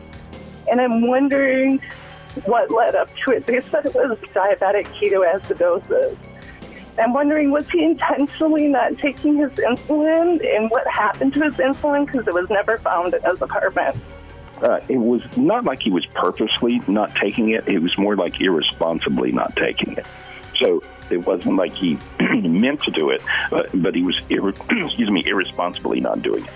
And 0.70 0.80
I'm 0.80 1.06
wondering 1.06 1.80
what 2.44 2.70
led 2.70 2.94
up 2.94 3.14
to 3.24 3.32
it. 3.32 3.46
They 3.46 3.60
said 3.62 3.86
it 3.86 3.94
was 3.94 4.18
diabetic 4.18 4.86
ketoacidosis. 4.98 6.16
I'm 6.98 7.12
wondering, 7.12 7.50
was 7.50 7.68
he 7.70 7.84
intentionally 7.84 8.68
not 8.68 8.96
taking 8.96 9.36
his 9.36 9.52
insulin? 9.52 10.44
And 10.56 10.70
what 10.70 10.86
happened 10.86 11.34
to 11.34 11.44
his 11.44 11.54
insulin? 11.54 12.06
Because 12.06 12.26
it 12.26 12.34
was 12.34 12.48
never 12.48 12.78
found 12.78 13.14
in 13.14 13.22
his 13.22 13.40
apartment. 13.40 13.96
Uh, 14.62 14.80
it 14.88 14.96
was 14.96 15.22
not 15.36 15.64
like 15.64 15.82
he 15.82 15.90
was 15.90 16.06
purposely 16.06 16.80
not 16.86 17.14
taking 17.14 17.50
it. 17.50 17.68
It 17.68 17.80
was 17.80 17.96
more 17.98 18.16
like 18.16 18.40
irresponsibly 18.40 19.32
not 19.32 19.54
taking 19.56 19.94
it. 19.94 20.06
So 20.58 20.82
it 21.10 21.26
wasn't 21.26 21.56
like 21.56 21.74
he 21.74 21.98
meant 22.20 22.82
to 22.84 22.90
do 22.90 23.10
it, 23.10 23.22
but, 23.50 23.68
but 23.74 23.94
he 23.94 24.02
was, 24.02 24.18
irre- 24.30 24.56
excuse 24.86 25.10
me, 25.10 25.24
irresponsibly 25.26 26.00
not 26.00 26.22
doing 26.22 26.44
it. 26.44 26.50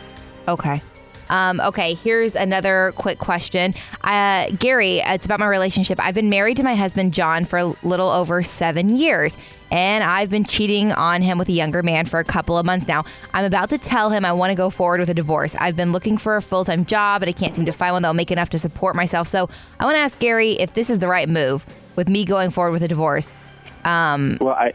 Okay. 0.49 0.83
Um, 1.31 1.61
okay, 1.61 1.95
here's 1.95 2.35
another 2.35 2.93
quick 2.97 3.19
question. 3.19 3.73
Uh, 4.03 4.51
Gary, 4.59 4.99
it's 4.99 5.25
about 5.25 5.41
my 5.41 5.47
relationship. 5.47 5.99
I've 6.05 6.15
been 6.15 6.29
married 6.29 6.59
to 6.59 6.63
my 6.63 6.75
husband, 6.75 7.15
John, 7.15 7.45
for 7.45 7.59
a 7.59 7.75
little 7.83 8.09
over 8.11 8.43
seven 8.43 8.91
years, 8.91 9.39
and 9.71 10.03
I've 10.05 10.29
been 10.29 10.45
cheating 10.45 10.91
on 10.93 11.23
him 11.23 11.39
with 11.39 11.49
a 11.49 11.53
younger 11.53 11.83
man 11.83 12.05
for 12.05 12.19
a 12.19 12.25
couple 12.25 12.59
of 12.59 12.67
months 12.67 12.89
now. 12.89 13.05
I'm 13.33 13.45
about 13.45 13.71
to 13.71 13.79
tell 13.79 14.11
him 14.11 14.25
I 14.25 14.33
want 14.33 14.51
to 14.51 14.57
go 14.57 14.69
forward 14.69 15.01
with 15.01 15.09
a 15.09 15.15
divorce. 15.15 15.55
I've 15.59 15.77
been 15.77 15.93
looking 15.93 16.19
for 16.19 16.37
a 16.37 16.43
full 16.43 16.65
time 16.65 16.85
job, 16.85 17.21
but 17.21 17.29
I 17.29 17.33
can't 17.33 17.55
seem 17.55 17.65
to 17.67 17.73
find 17.73 17.93
one 17.93 18.03
that 18.03 18.09
will 18.09 18.15
make 18.15 18.33
enough 18.33 18.51
to 18.51 18.59
support 18.59 18.97
myself. 18.97 19.29
So 19.29 19.49
I 19.79 19.85
want 19.85 19.95
to 19.95 20.01
ask 20.01 20.19
Gary 20.19 20.53
if 20.53 20.75
this 20.75 20.91
is 20.91 20.99
the 20.99 21.09
right 21.09 21.29
move 21.29 21.65
with 21.95 22.09
me 22.09 22.25
going 22.25 22.51
forward 22.51 22.73
with 22.73 22.83
a 22.83 22.89
divorce. 22.89 23.37
Um, 23.85 24.37
Well, 24.41 24.55
I, 24.55 24.73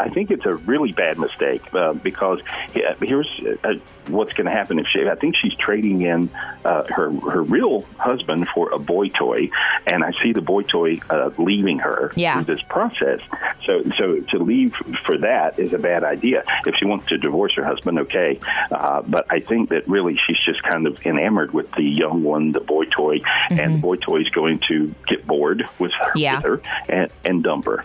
I 0.00 0.08
think 0.08 0.30
it's 0.30 0.46
a 0.46 0.54
really 0.54 0.92
bad 0.92 1.18
mistake 1.18 1.62
uh, 1.74 1.92
because 1.92 2.40
yeah, 2.74 2.94
here's 3.00 3.28
uh, 3.64 3.74
what's 4.08 4.32
going 4.32 4.46
to 4.46 4.50
happen 4.52 4.78
if 4.78 4.86
she. 4.92 5.08
I 5.08 5.14
think 5.14 5.36
she's 5.36 5.54
trading 5.54 6.02
in 6.02 6.30
uh, 6.64 6.84
her 6.88 7.10
her 7.12 7.42
real 7.42 7.82
husband 7.98 8.48
for 8.54 8.70
a 8.72 8.78
boy 8.78 9.08
toy, 9.08 9.50
and 9.86 10.02
I 10.04 10.12
see 10.22 10.32
the 10.32 10.40
boy 10.40 10.62
toy 10.62 11.00
uh, 11.10 11.30
leaving 11.38 11.78
her 11.80 12.12
Yeah. 12.16 12.34
through 12.34 12.54
this 12.54 12.62
process. 12.68 13.20
So, 13.66 13.82
so 13.98 14.20
to 14.30 14.38
leave 14.38 14.74
for 15.04 15.18
that 15.18 15.58
is 15.58 15.72
a 15.72 15.78
bad 15.78 16.02
idea. 16.04 16.42
If 16.66 16.74
she 16.76 16.86
wants 16.86 17.06
to 17.08 17.18
divorce 17.18 17.54
her 17.56 17.64
husband, 17.64 17.98
okay, 18.00 18.40
uh, 18.70 19.02
but 19.02 19.26
I 19.30 19.40
think 19.40 19.70
that 19.70 19.86
really 19.88 20.18
she's 20.26 20.40
just 20.40 20.62
kind 20.62 20.86
of 20.86 20.98
enamored 21.06 21.52
with 21.52 21.70
the 21.72 21.84
young 21.84 22.22
one, 22.22 22.52
the 22.52 22.60
boy 22.60 22.84
toy, 22.86 23.20
and 23.50 23.74
the 23.74 23.78
boy 23.78 23.96
toy 23.96 24.20
is 24.22 24.28
going 24.30 24.60
to 24.68 24.94
get 25.06 25.26
bored 25.26 25.64
with 25.78 25.92
her, 25.92 26.12
Yeah. 26.16 26.36
with 26.36 26.44
her 26.44 26.62
and, 26.88 27.10
and 27.24 27.42
dump 27.44 27.66
her. 27.66 27.84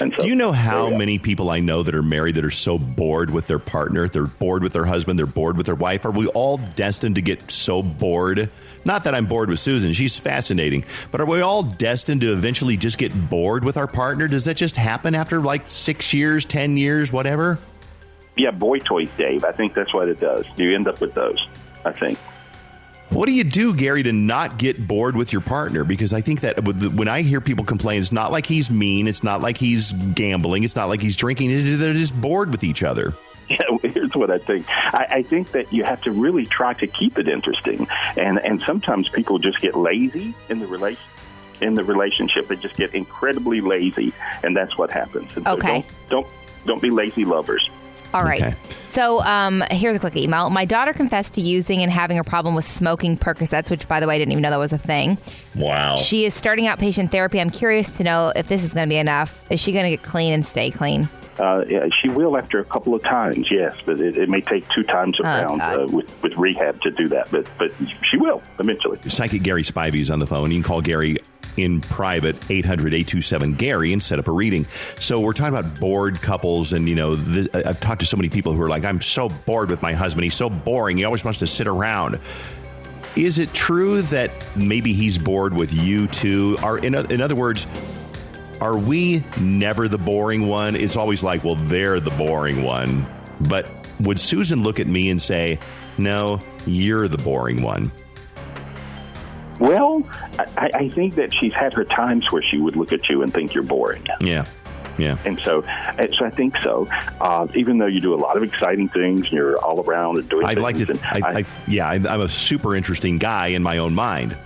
And 0.00 0.14
so, 0.14 0.22
Do 0.22 0.28
you 0.28 0.34
know 0.34 0.52
how 0.52 0.88
go. 0.88 0.96
many 0.96 1.18
people 1.18 1.50
I 1.50 1.60
know 1.60 1.82
that 1.82 1.94
are 1.94 2.02
married 2.02 2.34
that 2.36 2.44
are 2.44 2.50
so 2.50 2.78
bored 2.78 3.30
with 3.30 3.46
their 3.46 3.58
partner? 3.58 4.08
They're 4.08 4.26
bored 4.26 4.62
with 4.62 4.72
their 4.72 4.84
husband, 4.84 5.18
they're 5.18 5.26
bored 5.26 5.56
with 5.56 5.66
their 5.66 5.74
wife. 5.74 6.04
Are 6.04 6.10
we 6.10 6.26
all 6.28 6.58
destined 6.58 7.16
to 7.16 7.20
get 7.22 7.50
so 7.50 7.82
bored? 7.82 8.50
Not 8.84 9.04
that 9.04 9.14
I'm 9.14 9.26
bored 9.26 9.48
with 9.48 9.60
Susan, 9.60 9.92
she's 9.92 10.16
fascinating, 10.16 10.84
but 11.10 11.20
are 11.20 11.26
we 11.26 11.40
all 11.40 11.62
destined 11.62 12.22
to 12.22 12.32
eventually 12.32 12.76
just 12.76 12.98
get 12.98 13.30
bored 13.30 13.64
with 13.64 13.76
our 13.76 13.86
partner? 13.86 14.28
Does 14.28 14.46
that 14.46 14.56
just 14.56 14.76
happen 14.76 15.14
after 15.14 15.40
like 15.40 15.70
six 15.70 16.12
years, 16.12 16.44
10 16.44 16.76
years, 16.76 17.12
whatever? 17.12 17.58
Yeah, 18.36 18.50
boy 18.50 18.78
toys, 18.78 19.10
Dave. 19.18 19.44
I 19.44 19.52
think 19.52 19.74
that's 19.74 19.92
what 19.92 20.08
it 20.08 20.18
does. 20.18 20.46
You 20.56 20.74
end 20.74 20.88
up 20.88 21.00
with 21.00 21.14
those. 21.14 21.46
I 21.84 21.92
think. 21.92 22.18
What 23.12 23.26
do 23.26 23.32
you 23.32 23.44
do, 23.44 23.74
Gary, 23.74 24.02
to 24.04 24.12
not 24.12 24.56
get 24.56 24.88
bored 24.88 25.16
with 25.16 25.34
your 25.34 25.42
partner? 25.42 25.84
Because 25.84 26.14
I 26.14 26.22
think 26.22 26.40
that 26.40 26.64
when 26.64 27.08
I 27.08 27.20
hear 27.20 27.42
people 27.42 27.62
complain, 27.62 28.00
it's 28.00 28.10
not 28.10 28.32
like 28.32 28.46
he's 28.46 28.70
mean, 28.70 29.06
it's 29.06 29.22
not 29.22 29.42
like 29.42 29.58
he's 29.58 29.92
gambling, 30.14 30.64
it's 30.64 30.74
not 30.74 30.88
like 30.88 31.02
he's 31.02 31.14
drinking. 31.14 31.78
They're 31.78 31.92
just 31.92 32.18
bored 32.18 32.50
with 32.50 32.64
each 32.64 32.82
other. 32.82 33.12
Yeah, 33.48 33.58
here's 33.82 34.14
what 34.14 34.30
I 34.30 34.38
think. 34.38 34.64
I, 34.70 35.06
I 35.10 35.22
think 35.24 35.52
that 35.52 35.70
you 35.70 35.84
have 35.84 36.00
to 36.02 36.10
really 36.10 36.46
try 36.46 36.72
to 36.74 36.86
keep 36.86 37.18
it 37.18 37.28
interesting, 37.28 37.86
and 38.16 38.38
and 38.38 38.62
sometimes 38.62 39.10
people 39.10 39.38
just 39.38 39.60
get 39.60 39.76
lazy 39.76 40.34
in 40.48 40.58
the 40.58 40.66
relation. 40.66 41.02
in 41.60 41.74
the 41.74 41.84
relationship. 41.84 42.48
They 42.48 42.56
just 42.56 42.76
get 42.76 42.94
incredibly 42.94 43.60
lazy, 43.60 44.14
and 44.42 44.56
that's 44.56 44.78
what 44.78 44.90
happens. 44.90 45.28
And 45.36 45.44
so 45.44 45.54
Okay. 45.54 45.84
Don't, 46.08 46.24
don't 46.24 46.28
don't 46.64 46.80
be 46.80 46.90
lazy 46.90 47.26
lovers. 47.26 47.68
All 48.14 48.22
right. 48.24 48.42
Okay. 48.42 48.54
So 48.88 49.22
um, 49.22 49.62
here's 49.70 49.96
a 49.96 49.98
quick 49.98 50.16
email. 50.16 50.50
My 50.50 50.64
daughter 50.64 50.92
confessed 50.92 51.34
to 51.34 51.40
using 51.40 51.82
and 51.82 51.90
having 51.90 52.18
a 52.18 52.24
problem 52.24 52.54
with 52.54 52.64
smoking 52.64 53.16
Percocets, 53.16 53.70
which, 53.70 53.88
by 53.88 54.00
the 54.00 54.06
way, 54.06 54.16
I 54.16 54.18
didn't 54.18 54.32
even 54.32 54.42
know 54.42 54.50
that 54.50 54.58
was 54.58 54.72
a 54.72 54.78
thing. 54.78 55.18
Wow. 55.54 55.96
She 55.96 56.24
is 56.24 56.34
starting 56.34 56.66
outpatient 56.66 57.10
therapy. 57.10 57.40
I'm 57.40 57.50
curious 57.50 57.96
to 57.96 58.04
know 58.04 58.32
if 58.36 58.48
this 58.48 58.62
is 58.62 58.72
going 58.74 58.86
to 58.86 58.92
be 58.92 58.98
enough. 58.98 59.44
Is 59.50 59.60
she 59.60 59.72
going 59.72 59.84
to 59.84 59.90
get 59.90 60.02
clean 60.02 60.32
and 60.34 60.44
stay 60.44 60.70
clean? 60.70 61.08
Uh, 61.38 61.64
yeah, 61.66 61.86
she 62.02 62.10
will 62.10 62.36
after 62.36 62.58
a 62.58 62.64
couple 62.64 62.94
of 62.94 63.02
times, 63.02 63.48
yes, 63.50 63.74
but 63.86 63.98
it, 63.98 64.18
it 64.18 64.28
may 64.28 64.42
take 64.42 64.68
two 64.68 64.82
times 64.82 65.16
Oh, 65.18 65.24
around 65.24 65.62
uh, 65.62 65.86
with, 65.88 66.22
with 66.22 66.34
rehab 66.36 66.78
to 66.82 66.90
do 66.90 67.08
that. 67.08 67.30
But 67.30 67.48
but 67.58 67.72
she 68.02 68.18
will 68.18 68.42
eventually. 68.58 68.98
Psychic 69.08 69.42
Gary 69.42 69.62
Spivey 69.62 70.00
is 70.00 70.10
on 70.10 70.18
the 70.18 70.26
phone. 70.26 70.50
You 70.50 70.58
can 70.58 70.68
call 70.68 70.82
Gary 70.82 71.16
in 71.56 71.80
private, 71.80 72.36
800 72.50 72.94
827 72.94 73.54
Gary, 73.54 73.92
and 73.92 74.02
set 74.02 74.18
up 74.18 74.28
a 74.28 74.32
reading. 74.32 74.66
So, 74.98 75.20
we're 75.20 75.32
talking 75.32 75.56
about 75.56 75.78
bored 75.80 76.20
couples, 76.22 76.72
and 76.72 76.88
you 76.88 76.94
know, 76.94 77.12
I've 77.54 77.80
talked 77.80 78.00
to 78.00 78.06
so 78.06 78.16
many 78.16 78.28
people 78.28 78.52
who 78.52 78.62
are 78.62 78.68
like, 78.68 78.84
I'm 78.84 79.00
so 79.00 79.28
bored 79.28 79.70
with 79.70 79.82
my 79.82 79.92
husband. 79.92 80.24
He's 80.24 80.34
so 80.34 80.48
boring. 80.50 80.96
He 80.96 81.04
always 81.04 81.24
wants 81.24 81.38
to 81.40 81.46
sit 81.46 81.66
around. 81.66 82.20
Is 83.14 83.38
it 83.38 83.52
true 83.52 84.02
that 84.02 84.30
maybe 84.56 84.94
he's 84.94 85.18
bored 85.18 85.52
with 85.52 85.72
you 85.72 86.08
too? 86.08 86.56
Are 86.62 86.78
in, 86.78 86.94
in 86.94 87.20
other 87.20 87.34
words, 87.34 87.66
are 88.60 88.78
we 88.78 89.24
never 89.40 89.88
the 89.88 89.98
boring 89.98 90.46
one? 90.46 90.76
It's 90.76 90.96
always 90.96 91.22
like, 91.22 91.44
well, 91.44 91.56
they're 91.56 92.00
the 92.00 92.12
boring 92.12 92.62
one. 92.62 93.06
But 93.40 93.66
would 94.00 94.18
Susan 94.18 94.62
look 94.62 94.80
at 94.80 94.86
me 94.86 95.10
and 95.10 95.20
say, 95.20 95.58
no, 95.98 96.40
you're 96.64 97.08
the 97.08 97.18
boring 97.18 97.60
one? 97.60 97.90
Well, 99.62 100.02
I, 100.56 100.70
I 100.74 100.88
think 100.88 101.14
that 101.14 101.32
she's 101.32 101.54
had 101.54 101.72
her 101.74 101.84
times 101.84 102.32
where 102.32 102.42
she 102.42 102.58
would 102.58 102.74
look 102.74 102.92
at 102.92 103.08
you 103.08 103.22
and 103.22 103.32
think 103.32 103.54
you're 103.54 103.62
boring. 103.62 104.04
Yeah. 104.20 104.44
Yeah. 104.98 105.16
And 105.24 105.38
so, 105.38 105.62
and 105.62 106.12
so 106.18 106.24
I 106.24 106.30
think 106.30 106.56
so. 106.62 106.88
Uh, 107.20 107.46
even 107.54 107.78
though 107.78 107.86
you 107.86 108.00
do 108.00 108.12
a 108.12 108.16
lot 108.16 108.36
of 108.36 108.42
exciting 108.42 108.88
things 108.88 109.26
and 109.26 109.32
you're 109.32 109.56
all 109.58 109.80
around 109.80 110.18
and 110.18 110.28
doing 110.28 110.44
I'd 110.46 110.56
things. 110.56 110.62
like 110.62 110.76
to. 110.88 110.98
I, 111.04 111.38
I, 111.38 111.44
yeah, 111.68 111.88
I'm 111.88 112.20
a 112.20 112.28
super 112.28 112.74
interesting 112.74 113.18
guy 113.18 113.48
in 113.48 113.62
my 113.62 113.78
own 113.78 113.94
mind. 113.94 114.36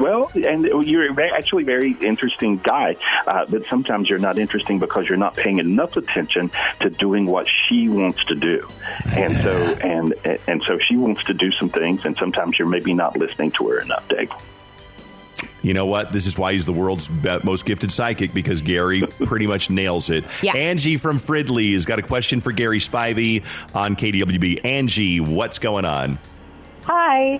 Well, 0.00 0.30
and 0.34 0.64
you're 0.64 1.12
very, 1.12 1.30
actually 1.30 1.64
a 1.64 1.66
very 1.66 1.92
interesting 2.00 2.56
guy, 2.56 2.96
uh, 3.26 3.44
but 3.46 3.66
sometimes 3.66 4.08
you're 4.08 4.18
not 4.18 4.38
interesting 4.38 4.78
because 4.78 5.06
you're 5.06 5.18
not 5.18 5.36
paying 5.36 5.58
enough 5.58 5.94
attention 5.94 6.50
to 6.80 6.88
doing 6.88 7.26
what 7.26 7.46
she 7.46 7.90
wants 7.90 8.24
to 8.24 8.34
do, 8.34 8.66
and 9.14 9.36
so 9.36 9.52
and 9.82 10.14
and 10.48 10.62
so 10.66 10.78
she 10.78 10.96
wants 10.96 11.22
to 11.24 11.34
do 11.34 11.52
some 11.52 11.68
things, 11.68 12.06
and 12.06 12.16
sometimes 12.16 12.58
you're 12.58 12.66
maybe 12.66 12.94
not 12.94 13.14
listening 13.18 13.50
to 13.52 13.68
her 13.68 13.80
enough, 13.80 14.08
Dave. 14.08 14.30
You 15.60 15.74
know 15.74 15.84
what? 15.84 16.12
This 16.12 16.26
is 16.26 16.38
why 16.38 16.54
he's 16.54 16.64
the 16.64 16.72
world's 16.72 17.10
most 17.44 17.66
gifted 17.66 17.92
psychic 17.92 18.32
because 18.32 18.62
Gary 18.62 19.02
pretty 19.24 19.46
much 19.46 19.68
nails 19.68 20.08
it. 20.08 20.24
Yeah. 20.42 20.56
Angie 20.56 20.96
from 20.96 21.20
Fridley 21.20 21.74
has 21.74 21.84
got 21.84 21.98
a 21.98 22.02
question 22.02 22.40
for 22.40 22.52
Gary 22.52 22.80
Spivey 22.80 23.44
on 23.74 23.96
KDWB. 23.96 24.64
Angie, 24.64 25.20
what's 25.20 25.58
going 25.58 25.84
on? 25.84 26.18
Hi. 26.84 27.38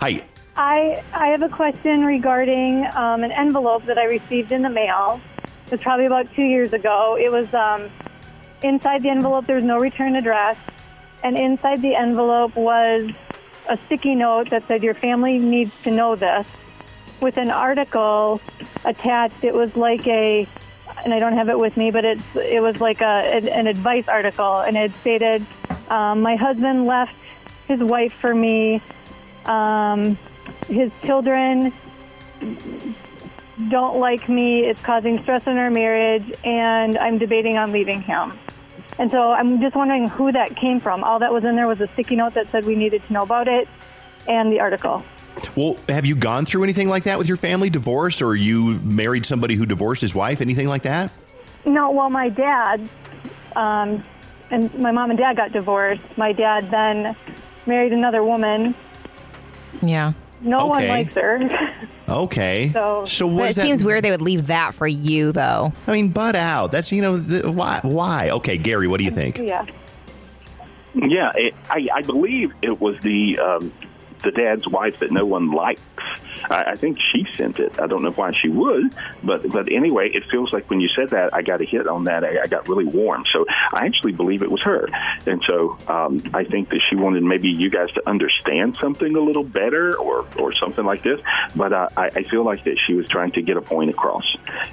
Hi. 0.00 0.22
I 0.56 1.02
I 1.12 1.28
have 1.28 1.42
a 1.42 1.48
question 1.48 2.04
regarding 2.04 2.86
um, 2.94 3.24
an 3.24 3.32
envelope 3.32 3.84
that 3.86 3.98
I 3.98 4.04
received 4.04 4.52
in 4.52 4.62
the 4.62 4.70
mail. 4.70 5.20
It 5.66 5.72
was 5.72 5.80
probably 5.80 6.06
about 6.06 6.32
two 6.34 6.44
years 6.44 6.72
ago. 6.72 7.18
It 7.20 7.30
was 7.30 7.52
um, 7.52 7.90
inside 8.62 9.02
the 9.02 9.10
envelope. 9.10 9.46
There 9.46 9.56
was 9.56 9.64
no 9.64 9.78
return 9.78 10.16
address, 10.16 10.56
and 11.22 11.36
inside 11.36 11.82
the 11.82 11.94
envelope 11.94 12.56
was 12.56 13.10
a 13.68 13.76
sticky 13.84 14.14
note 14.14 14.48
that 14.50 14.66
said, 14.66 14.82
"Your 14.82 14.94
family 14.94 15.38
needs 15.38 15.82
to 15.82 15.90
know 15.90 16.16
this." 16.16 16.46
With 17.20 17.36
an 17.36 17.50
article 17.50 18.40
attached, 18.84 19.42
it 19.42 19.54
was 19.54 19.74
like 19.76 20.06
a, 20.06 20.46
and 21.04 21.12
I 21.12 21.18
don't 21.18 21.34
have 21.34 21.50
it 21.50 21.58
with 21.58 21.76
me, 21.76 21.90
but 21.90 22.06
it's 22.06 22.22
it 22.34 22.62
was 22.62 22.80
like 22.80 23.02
a 23.02 23.04
an, 23.04 23.66
advice 23.66 24.08
article, 24.08 24.60
and 24.60 24.76
it 24.78 24.94
stated, 25.02 25.44
um, 25.90 26.22
"My 26.22 26.36
husband 26.36 26.86
left 26.86 27.16
his 27.68 27.80
wife 27.80 28.14
for 28.14 28.34
me." 28.34 28.80
Um, 29.44 30.16
his 30.68 30.92
children 31.02 31.72
don't 33.68 33.98
like 33.98 34.28
me. 34.28 34.60
It's 34.60 34.80
causing 34.80 35.22
stress 35.22 35.46
in 35.46 35.56
our 35.56 35.70
marriage, 35.70 36.32
and 36.44 36.98
I'm 36.98 37.18
debating 37.18 37.56
on 37.56 37.72
leaving 37.72 38.02
him. 38.02 38.38
And 38.98 39.10
so 39.10 39.32
I'm 39.32 39.60
just 39.60 39.76
wondering 39.76 40.08
who 40.08 40.32
that 40.32 40.56
came 40.56 40.80
from. 40.80 41.04
All 41.04 41.18
that 41.18 41.32
was 41.32 41.44
in 41.44 41.56
there 41.56 41.66
was 41.66 41.80
a 41.80 41.86
sticky 41.88 42.16
note 42.16 42.34
that 42.34 42.50
said 42.50 42.64
we 42.64 42.76
needed 42.76 43.02
to 43.04 43.12
know 43.12 43.22
about 43.22 43.48
it 43.48 43.68
and 44.26 44.52
the 44.52 44.60
article. 44.60 45.04
Well, 45.54 45.76
have 45.88 46.06
you 46.06 46.16
gone 46.16 46.46
through 46.46 46.64
anything 46.64 46.88
like 46.88 47.04
that 47.04 47.18
with 47.18 47.28
your 47.28 47.36
family? 47.36 47.68
Divorce, 47.68 48.22
or 48.22 48.34
you 48.34 48.78
married 48.80 49.26
somebody 49.26 49.54
who 49.54 49.66
divorced 49.66 50.00
his 50.00 50.14
wife? 50.14 50.40
Anything 50.40 50.66
like 50.66 50.82
that? 50.82 51.12
No, 51.66 51.90
well, 51.90 52.08
my 52.08 52.28
dad 52.28 52.88
um, 53.54 54.02
and 54.50 54.72
my 54.78 54.92
mom 54.92 55.10
and 55.10 55.18
dad 55.18 55.36
got 55.36 55.52
divorced. 55.52 56.02
My 56.16 56.32
dad 56.32 56.70
then 56.70 57.16
married 57.66 57.92
another 57.92 58.22
woman. 58.22 58.74
Yeah. 59.82 60.12
No 60.40 60.66
one 60.66 60.86
likes 60.86 61.14
her. 61.14 61.72
Okay. 62.08 62.70
So- 62.72 63.04
so 63.04 63.26
But 63.26 63.34
what 63.34 63.50
it 63.50 63.56
seems 63.56 63.82
weird 63.82 64.04
they 64.04 64.12
would 64.12 64.22
leave 64.22 64.46
that 64.46 64.74
for 64.76 64.86
you, 64.86 65.32
though. 65.32 65.72
I 65.88 65.92
mean, 65.92 66.10
butt 66.10 66.36
out. 66.36 66.70
That's 66.70 66.92
you 66.92 67.02
know 67.02 67.16
the, 67.18 67.50
why? 67.50 67.80
Why? 67.82 68.30
Okay, 68.30 68.56
Gary, 68.58 68.86
what 68.86 68.98
do 68.98 69.04
you 69.04 69.10
think? 69.10 69.38
yeah. 69.38 69.66
Yeah, 70.94 71.32
it, 71.34 71.54
I, 71.68 71.88
I 71.92 72.02
believe 72.02 72.52
it 72.62 72.80
was 72.80 72.96
the 73.00 73.38
um, 73.40 73.72
the 74.22 74.30
dad's 74.30 74.66
wife 74.68 75.00
that 75.00 75.10
no 75.10 75.26
one 75.26 75.50
likes. 75.50 75.80
I, 76.50 76.72
I 76.72 76.76
think 76.76 76.98
she 77.12 77.26
sent 77.36 77.58
it. 77.58 77.80
I 77.80 77.86
don't 77.86 78.02
know 78.02 78.12
why 78.12 78.32
she 78.32 78.48
would, 78.48 78.94
but 79.22 79.48
but 79.50 79.72
anyway, 79.72 80.10
it 80.12 80.24
feels 80.30 80.52
like 80.52 80.68
when 80.70 80.80
you 80.80 80.88
said 80.88 81.10
that, 81.10 81.34
I 81.34 81.42
got 81.42 81.60
a 81.60 81.64
hit 81.64 81.86
on 81.86 82.04
that. 82.04 82.24
I, 82.24 82.42
I 82.42 82.46
got 82.46 82.68
really 82.68 82.84
warm. 82.84 83.24
So 83.32 83.46
I 83.48 83.86
actually 83.86 84.12
believe 84.12 84.42
it 84.42 84.50
was 84.50 84.62
her, 84.62 84.88
and 85.26 85.42
so 85.46 85.78
um, 85.88 86.22
I 86.34 86.44
think 86.44 86.70
that 86.70 86.80
she 86.88 86.96
wanted 86.96 87.22
maybe 87.22 87.48
you 87.48 87.70
guys 87.70 87.90
to 87.92 88.08
understand 88.08 88.76
something 88.80 89.16
a 89.16 89.20
little 89.20 89.44
better, 89.44 89.96
or 89.96 90.26
or 90.38 90.52
something 90.52 90.84
like 90.84 91.02
this. 91.02 91.20
But 91.54 91.72
uh, 91.72 91.88
I, 91.96 92.06
I 92.06 92.22
feel 92.24 92.44
like 92.44 92.64
that 92.64 92.78
she 92.86 92.94
was 92.94 93.08
trying 93.08 93.32
to 93.32 93.42
get 93.42 93.56
a 93.56 93.62
point 93.62 93.90
across, 93.90 94.24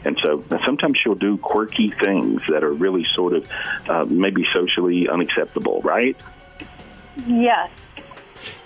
and 0.05 0.17
so 0.21 0.43
sometimes 0.65 0.97
she'll 1.03 1.15
do 1.15 1.37
quirky 1.37 1.93
things 2.03 2.41
that 2.49 2.63
are 2.63 2.73
really 2.73 3.05
sort 3.15 3.33
of 3.33 3.47
uh, 3.87 4.05
maybe 4.05 4.45
socially 4.53 5.07
unacceptable, 5.09 5.81
right? 5.81 6.17
Yes. 7.27 7.69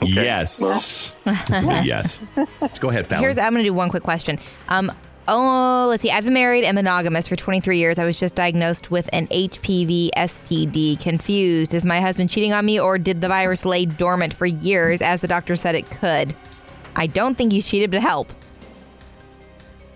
Yes. 0.02 1.13
yes. 1.26 2.20
Let's 2.62 2.80
go 2.80 2.90
ahead, 2.90 3.08
Fallon. 3.08 3.24
Here's 3.24 3.38
I'm 3.38 3.54
going 3.54 3.63
to 3.63 3.70
do 3.70 3.74
one 3.74 3.90
quick 3.90 4.04
question. 4.04 4.40
Um, 4.70 4.92
oh, 5.28 5.88
let's 5.90 6.02
see. 6.02 6.12
I've 6.12 6.24
been 6.24 6.34
married 6.34 6.63
and 6.63 6.76
monogamous 6.76 7.28
for 7.28 7.36
23 7.36 7.78
years. 7.78 8.00
I 8.00 8.06
was 8.06 8.20
just 8.20 8.36
diagnosed 8.36 8.92
with 8.92 9.10
an 9.13 9.28
HPV 9.28 10.10
STD. 10.16 11.00
Confused. 11.00 11.74
Is 11.74 11.86
my 11.86 12.00
husband 12.02 12.30
cheating 12.30 12.54
on 12.54 12.66
me, 12.66 12.80
or 12.80 12.98
did 12.98 13.22
the 13.22 13.28
virus 13.28 13.66
lay 13.66 13.86
dormant 13.86 14.34
for 14.34 14.46
years, 14.46 15.02
as 15.02 15.22
the 15.22 15.28
doctor 15.28 15.56
said 15.56 15.76
it 15.76 15.90
could? 15.90 16.36
I 16.96 17.08
don't 17.08 17.38
think 17.38 17.52
he's 17.52 17.68
cheated, 17.68 17.92
but 17.92 18.02
help. 18.02 18.32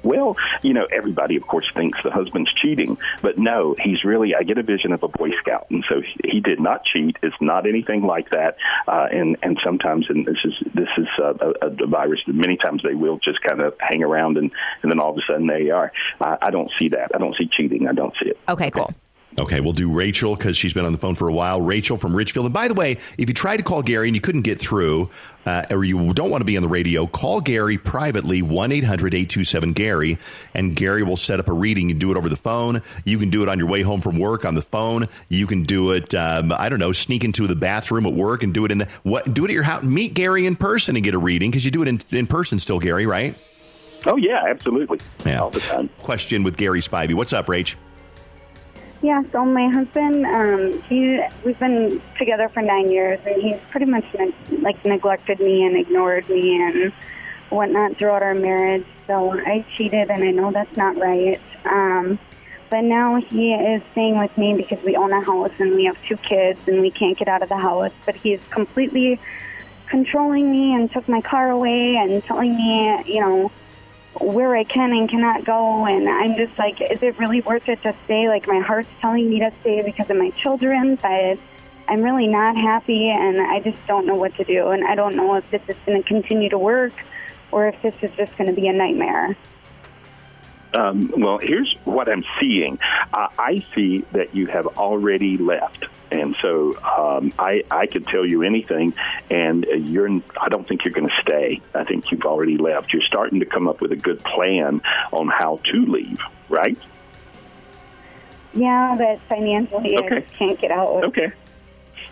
Well, 0.04 0.38
you 0.62 0.74
know, 0.74 0.88
everybody, 0.92 1.36
of 1.36 1.48
course, 1.48 1.70
thinks 1.76 2.02
the 2.04 2.12
husband's 2.12 2.52
cheating, 2.54 2.98
but 3.22 3.38
no, 3.38 3.76
he's 3.80 4.04
really. 4.04 4.36
I 4.36 4.44
get 4.44 4.58
a 4.58 4.64
vision 4.64 4.92
of 4.92 5.04
a 5.04 5.08
Boy 5.08 5.32
Scout, 5.40 5.68
and 5.70 5.84
so 5.88 6.02
he, 6.24 6.42
did 6.42 6.60
not 6.60 6.84
cheat. 6.86 7.18
It's 7.22 7.36
not 7.40 7.68
anything 7.68 8.02
like 8.02 8.32
that. 8.32 8.58
Uh, 8.88 9.08
and 9.12 9.38
and 9.44 9.60
sometimes, 9.64 10.08
and 10.10 10.26
this 10.26 10.38
is 10.44 10.54
this 10.74 10.90
is 10.98 11.08
uh, 11.22 11.34
a, 11.62 11.68
a 11.68 11.88
virus. 11.88 12.20
that 12.26 12.36
Many 12.36 12.58
times 12.58 12.82
they 12.84 12.96
will 12.96 13.20
just 13.20 13.42
kind 13.44 13.62
of 13.62 13.76
hang 13.80 14.04
around, 14.04 14.38
and 14.38 14.52
and 14.82 14.92
then 14.92 15.00
all 15.00 15.12
of 15.12 15.18
a 15.18 15.22
sudden 15.28 15.48
they 15.48 15.70
are. 15.70 15.92
I, 16.20 16.38
I 16.42 16.50
don't 16.50 16.72
see 16.80 16.90
that. 16.90 17.12
I 17.14 17.20
don't 17.20 17.36
see 17.36 17.48
cheating. 17.48 17.88
I 17.88 17.94
don't 17.94 18.14
see 18.22 18.30
it. 18.30 18.40
Okay, 18.50 18.72
cool. 18.72 18.94
Okay, 19.40 19.62
we'll 19.62 19.72
do 19.72 19.90
Rachel 19.90 20.36
because 20.36 20.58
she's 20.58 20.74
been 20.74 20.84
on 20.84 20.92
the 20.92 20.98
phone 20.98 21.16
for 21.16 21.30
a 21.30 21.34
while. 21.34 21.62
Rachel 21.62 21.98
from 21.98 22.14
Richfield. 22.16 22.46
And 22.46 22.54
by 22.54 22.68
the 22.68 22.74
way, 22.74 22.98
if 23.18 23.30
you 23.30 23.34
tried 23.34 23.58
to 23.58 23.64
call 23.64 23.82
Gary 23.82 24.10
and 24.10 24.16
you 24.16 24.20
couldn't 24.20 24.42
get 24.42 24.60
through, 24.60 25.10
uh, 25.46 25.64
or 25.72 25.86
you 25.86 26.14
don't 26.14 26.30
want 26.30 26.42
to 26.42 26.46
be 26.46 26.58
on 26.58 26.64
the 26.64 26.70
radio, 26.70 27.08
call 27.08 27.40
Gary 27.40 27.78
privately, 27.78 28.42
1 28.42 28.72
800 28.74 29.14
827 29.14 29.74
Gary, 29.74 30.18
and 30.54 30.76
Gary 30.76 31.02
will 31.04 31.16
set 31.16 31.40
up 31.40 31.48
a 31.48 31.54
reading. 31.54 31.88
You 31.88 31.96
do 31.96 32.12
it 32.12 32.18
over 32.18 32.28
the 32.28 32.36
phone. 32.36 32.82
You 33.06 33.18
can 33.20 33.30
do 33.30 33.42
it 33.42 33.48
on 33.48 33.58
your 33.58 33.70
way 33.70 33.84
home 33.84 34.02
from 34.02 34.20
work 34.20 34.44
on 34.44 34.54
the 34.56 34.62
phone. 34.62 35.08
You 35.30 35.48
can 35.48 35.64
do 35.64 35.92
it, 35.92 36.14
um, 36.14 36.52
I 36.52 36.68
don't 36.68 36.80
know, 36.80 36.92
sneak 36.92 37.24
into 37.24 37.48
the 37.48 37.56
bathroom 37.56 38.06
at 38.06 38.14
work 38.14 38.44
and 38.44 38.54
do 38.54 38.66
it 38.66 38.72
in 38.72 38.80
the, 38.80 38.88
what, 39.04 39.34
do 39.34 39.46
it 39.46 39.50
at 39.50 39.54
your 39.54 39.64
house. 39.64 39.84
Meet 39.84 40.14
Gary 40.14 40.46
in 40.46 40.58
person 40.58 40.98
and 40.98 41.06
get 41.06 41.14
a 41.14 41.20
reading 41.20 41.52
because 41.52 41.64
you 41.64 41.72
do 41.72 41.82
it 41.82 41.88
in, 41.88 42.02
in 42.12 42.28
person 42.28 42.60
still, 42.60 42.80
Gary, 42.80 43.06
right? 43.06 43.34
Oh 44.06 44.18
yeah, 44.18 44.44
absolutely. 44.48 45.00
Yeah. 45.26 45.42
All 45.42 45.52
the 45.52 45.60
time. 45.60 45.90
Question 46.00 46.44
with 46.44 46.58
Gary 46.58 46.82
Spivey. 46.82 47.14
What's 47.14 47.34
up, 47.34 47.46
Rach? 47.46 47.76
Yeah, 49.02 49.24
so 49.32 49.44
my 49.44 49.68
husband, 49.68 50.26
um, 50.28 50.84
he 50.88 51.20
we've 51.44 51.58
been 51.58 52.00
together 52.20 52.50
for 52.50 52.62
nine 52.62 52.92
years, 52.92 53.20
and 53.26 53.42
he's 53.42 53.60
pretty 53.72 53.88
much 53.88 54.06
ne- 54.14 54.60
like 54.60 54.84
neglected 54.86 55.40
me 55.40 55.66
and 55.66 55.76
ignored 55.76 56.30
me 56.30 56.62
and 56.62 56.94
whatnot 57.50 57.98
throughout 57.98 58.22
our 58.22 58.36
marriage. 58.36 58.86
So 59.08 59.34
I 59.34 59.66
cheated, 59.76 60.12
and 60.12 60.24
I 60.24 60.30
know 60.30 60.52
that's 60.52 60.78
not 60.78 60.98
right. 60.98 61.42
Um, 61.66 62.20
but 62.70 62.82
now 62.82 63.20
he 63.20 63.54
is 63.54 63.82
staying 63.94 64.20
with 64.20 64.38
me 64.38 64.54
because 64.56 64.84
we 64.86 64.96
own 64.96 65.12
a 65.12 65.22
house 65.22 65.52
and 65.58 65.76
we 65.76 65.86
have 65.86 65.98
two 66.08 66.18
kids, 66.18 66.60
and 66.68 66.80
we 66.80 66.92
can't 66.92 67.18
get 67.18 67.28
out 67.28 67.42
of 67.42 67.50
the 67.50 67.58
house. 67.58 67.92
But 68.06 68.16
he's 68.16 68.40
completely 68.52 69.20
controlling 69.88 70.52
me 70.52 70.76
and 70.76 70.92
took 70.92 71.10
my 71.10 71.22
car 71.22 71.50
away 71.50 71.96
and 71.96 72.24
telling 72.26 72.56
me, 72.56 73.04
you 73.12 73.20
know, 73.20 73.52
where 74.20 74.56
I 74.56 74.64
can 74.64 74.92
and 74.92 75.10
cannot 75.10 75.46
go. 75.46 75.86
And 75.86 76.08
I'm 76.10 76.36
just 76.36 76.58
like, 76.58 76.82
is 76.82 77.02
it 77.02 77.18
really 77.20 77.42
worth 77.42 77.70
it 77.70 77.82
to 77.84 77.96
stay? 78.06 78.28
Like, 78.28 78.48
my 78.48 78.60
heart's 78.60 78.90
telling 79.00 79.30
me 79.30 79.40
to 79.40 79.52
stay 79.62 79.82
because 79.82 80.10
of 80.10 80.18
my 80.18 80.30
children, 80.32 80.96
but 81.02 81.38
I'm 81.88 82.02
really 82.02 82.28
not 82.28 82.56
happy, 82.56 83.10
and 83.10 83.42
I 83.42 83.60
just 83.60 83.86
don't 83.88 84.06
know 84.06 84.16
what 84.16 84.36
to 84.36 84.44
do. 84.44 84.70
And 84.70 84.86
I 84.86 84.96
don't 84.96 85.16
know 85.16 85.36
if 85.36 85.50
this 85.52 85.62
is 85.68 85.76
going 85.86 86.02
to 86.02 86.08
continue 86.08 86.50
to 86.50 86.58
work 86.58 86.94
or 87.52 87.68
if 87.68 87.82
this 87.82 87.94
is 88.02 88.12
just 88.16 88.36
going 88.38 88.50
to 88.50 88.60
be 88.60 88.68
a 88.68 88.74
nightmare. 88.74 89.36
Um, 90.74 91.14
well, 91.18 91.38
here's 91.38 91.76
what 91.84 92.08
I'm 92.08 92.24
seeing. 92.40 92.80
Uh, 93.14 93.28
I 93.38 93.66
see 93.76 94.06
that 94.14 94.34
you 94.34 94.48
have 94.48 94.68
already 94.68 95.38
left. 95.38 95.86
And 96.12 96.36
so 96.42 96.78
um, 96.84 97.34
I, 97.40 97.64
I 97.72 97.88
could 97.88 98.06
tell 98.06 98.26
you 98.26 98.44
anything, 98.44 98.94
and 99.30 99.66
you're. 99.66 100.10
I 100.40 100.50
don't 100.50 100.68
think 100.68 100.84
you're 100.84 100.94
going 100.94 101.08
to 101.08 101.22
stay. 101.22 101.62
I 101.74 101.86
think 101.86 102.12
you've 102.12 102.26
already 102.26 102.58
left. 102.58 102.92
You're 102.92 103.02
starting 103.04 103.40
to 103.40 103.46
come 103.46 103.70
up 103.70 103.80
with 103.80 103.94
a 103.94 103.96
good 103.96 104.22
plan 104.24 104.82
on 105.14 105.30
how 105.30 105.62
to 105.72 105.86
leave, 105.86 106.20
right? 106.50 106.78
Yeah, 108.54 108.96
but 108.98 109.22
financially, 109.30 109.98
I 109.98 110.10
just 110.22 110.34
can't 110.34 110.60
get 110.60 110.72
out. 110.72 111.06
Okay. 111.06 111.32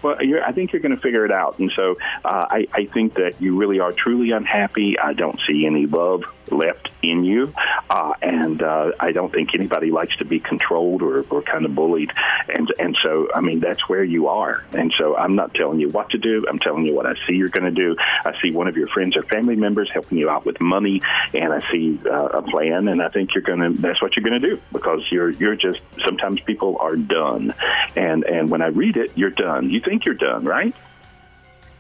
Well, 0.02 0.24
you're, 0.24 0.44
I 0.44 0.54
think 0.54 0.72
you're 0.72 0.82
going 0.82 0.96
to 0.96 1.02
figure 1.02 1.26
it 1.26 1.32
out. 1.32 1.60
And 1.60 1.72
so 1.76 1.98
uh, 2.24 2.46
I, 2.50 2.68
I 2.72 2.86
think 2.86 3.16
that 3.16 3.42
you 3.42 3.58
really 3.58 3.82
are 3.82 3.92
truly 3.92 4.32
unhappy. 4.32 4.98
I 4.98 5.12
don't 5.12 5.40
see 5.48 5.66
any 5.66 5.88
love 5.88 6.24
left 6.52 6.90
in 7.02 7.24
you. 7.24 7.54
Uh, 7.90 8.14
and 8.22 8.62
uh, 8.62 8.92
I 9.00 9.12
don't 9.12 9.32
think 9.32 9.56
anybody 9.56 9.92
likes 9.92 10.16
to 10.18 10.26
be 10.26 10.40
controlled 10.40 11.02
or, 11.02 11.26
or 11.30 11.42
kind 11.42 11.66
of 11.66 11.74
bullied. 11.76 12.12
And, 12.48 12.72
and 12.78 12.98
so, 13.02 13.30
I 13.34 13.42
mean, 13.42 13.60
that's 13.60 13.88
where 13.88 14.04
you 14.04 14.28
are. 14.28 14.64
And 14.74 14.94
so 14.98 15.16
I'm 15.16 15.36
not 15.36 15.54
telling 15.54 15.80
you 15.80 15.90
what 15.90 16.12
to 16.12 16.18
do. 16.18 16.46
I'm 16.50 16.60
telling 16.60 16.86
you 16.86 16.94
what 16.94 17.06
I 17.06 17.14
see 17.28 17.34
you're 17.34 17.50
going 17.50 17.64
to 17.64 17.72
do. 17.72 17.96
I 18.00 18.34
see 18.42 18.52
one 18.52 18.68
of 18.68 18.78
your 18.78 18.88
friends 18.88 19.16
or 19.16 19.24
family 19.24 19.56
members 19.56 19.90
helping 19.92 20.18
you 20.18 20.30
out 20.30 20.46
with 20.46 20.60
money, 20.60 21.02
and 21.34 21.54
I 21.54 21.72
see 21.72 22.00
uh, 22.06 22.10
a 22.10 22.42
plan. 22.42 22.88
And 22.88 23.02
I 23.02 23.10
think 23.10 23.34
you're 23.34 23.44
going 23.44 23.60
to, 23.60 23.82
that's 23.82 24.02
what 24.02 24.16
you're 24.16 24.28
going 24.28 24.42
to 24.42 24.56
do 24.56 24.62
because 24.72 25.02
you're, 25.12 25.30
you're 25.30 25.56
just, 25.56 25.80
sometimes 26.04 26.42
people 26.42 26.78
are 26.80 26.96
done. 26.96 27.54
And, 27.96 28.24
and 28.24 28.50
when 28.50 28.62
I 28.62 28.68
read 28.68 28.98
it, 28.98 29.18
you're 29.18 29.30
done. 29.30 29.70
You 29.70 29.80
think 29.80 30.06
you're 30.06 30.16
done, 30.16 30.46
right? 30.46 30.76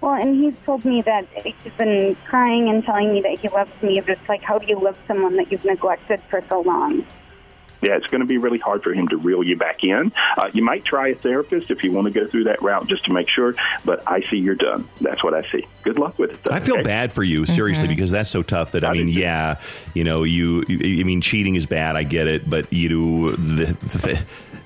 Well, 0.01 0.13
and 0.13 0.41
he's 0.41 0.53
told 0.65 0.85
me 0.85 1.01
that 1.01 1.27
he's 1.43 1.73
been 1.77 2.15
crying 2.25 2.69
and 2.69 2.83
telling 2.83 3.11
me 3.11 3.21
that 3.21 3.37
he 3.39 3.49
loves 3.49 3.71
me. 3.81 3.99
Just 4.01 4.21
like, 4.29 4.41
how 4.41 4.57
do 4.57 4.65
you 4.65 4.79
love 4.79 4.97
someone 5.07 5.35
that 5.35 5.51
you've 5.51 5.65
neglected 5.65 6.21
for 6.29 6.41
so 6.47 6.61
long? 6.61 7.05
Yeah, 7.81 7.95
it's 7.95 8.07
going 8.07 8.19
to 8.19 8.27
be 8.27 8.37
really 8.37 8.57
hard 8.59 8.83
for 8.83 8.93
him 8.93 9.07
to 9.07 9.15
reel 9.15 9.41
you 9.41 9.55
back 9.55 9.85
in. 9.85 10.11
Uh, 10.37 10.49
you 10.53 10.61
might 10.61 10.83
try 10.83 11.09
a 11.09 11.15
therapist 11.15 11.71
if 11.71 11.81
you 11.81 11.93
want 11.93 12.07
to 12.07 12.11
go 12.11 12.27
through 12.27 12.43
that 12.45 12.61
route 12.61 12.87
just 12.87 13.05
to 13.05 13.13
make 13.13 13.29
sure, 13.29 13.55
but 13.85 14.03
I 14.05 14.21
see 14.29 14.35
you're 14.35 14.55
done. 14.55 14.87
That's 14.99 15.23
what 15.23 15.33
I 15.33 15.49
see. 15.49 15.65
Good 15.83 15.97
luck 15.97 16.19
with 16.19 16.31
it. 16.31 16.43
Though, 16.43 16.55
I 16.55 16.59
feel 16.59 16.73
okay? 16.75 16.83
bad 16.83 17.13
for 17.13 17.23
you, 17.23 17.45
seriously, 17.45 17.85
Mhm. 17.85 17.89
because 17.95 18.11
that's 18.11 18.29
so 18.29 18.43
tough. 18.43 18.73
That 18.73 18.83
I 18.83 18.91
mean, 18.91 19.07
yeah, 19.07 19.59
you 19.93 20.03
know, 20.03 20.23
you. 20.23 20.63
I 20.69 21.03
mean, 21.03 21.21
cheating 21.21 21.55
is 21.55 21.65
bad. 21.65 21.95
I 21.95 22.03
get 22.03 22.27
it, 22.27 22.49
but 22.49 22.71
you, 22.73 22.89
do 22.89 23.31
the, 23.37 23.65
the, 23.97 24.19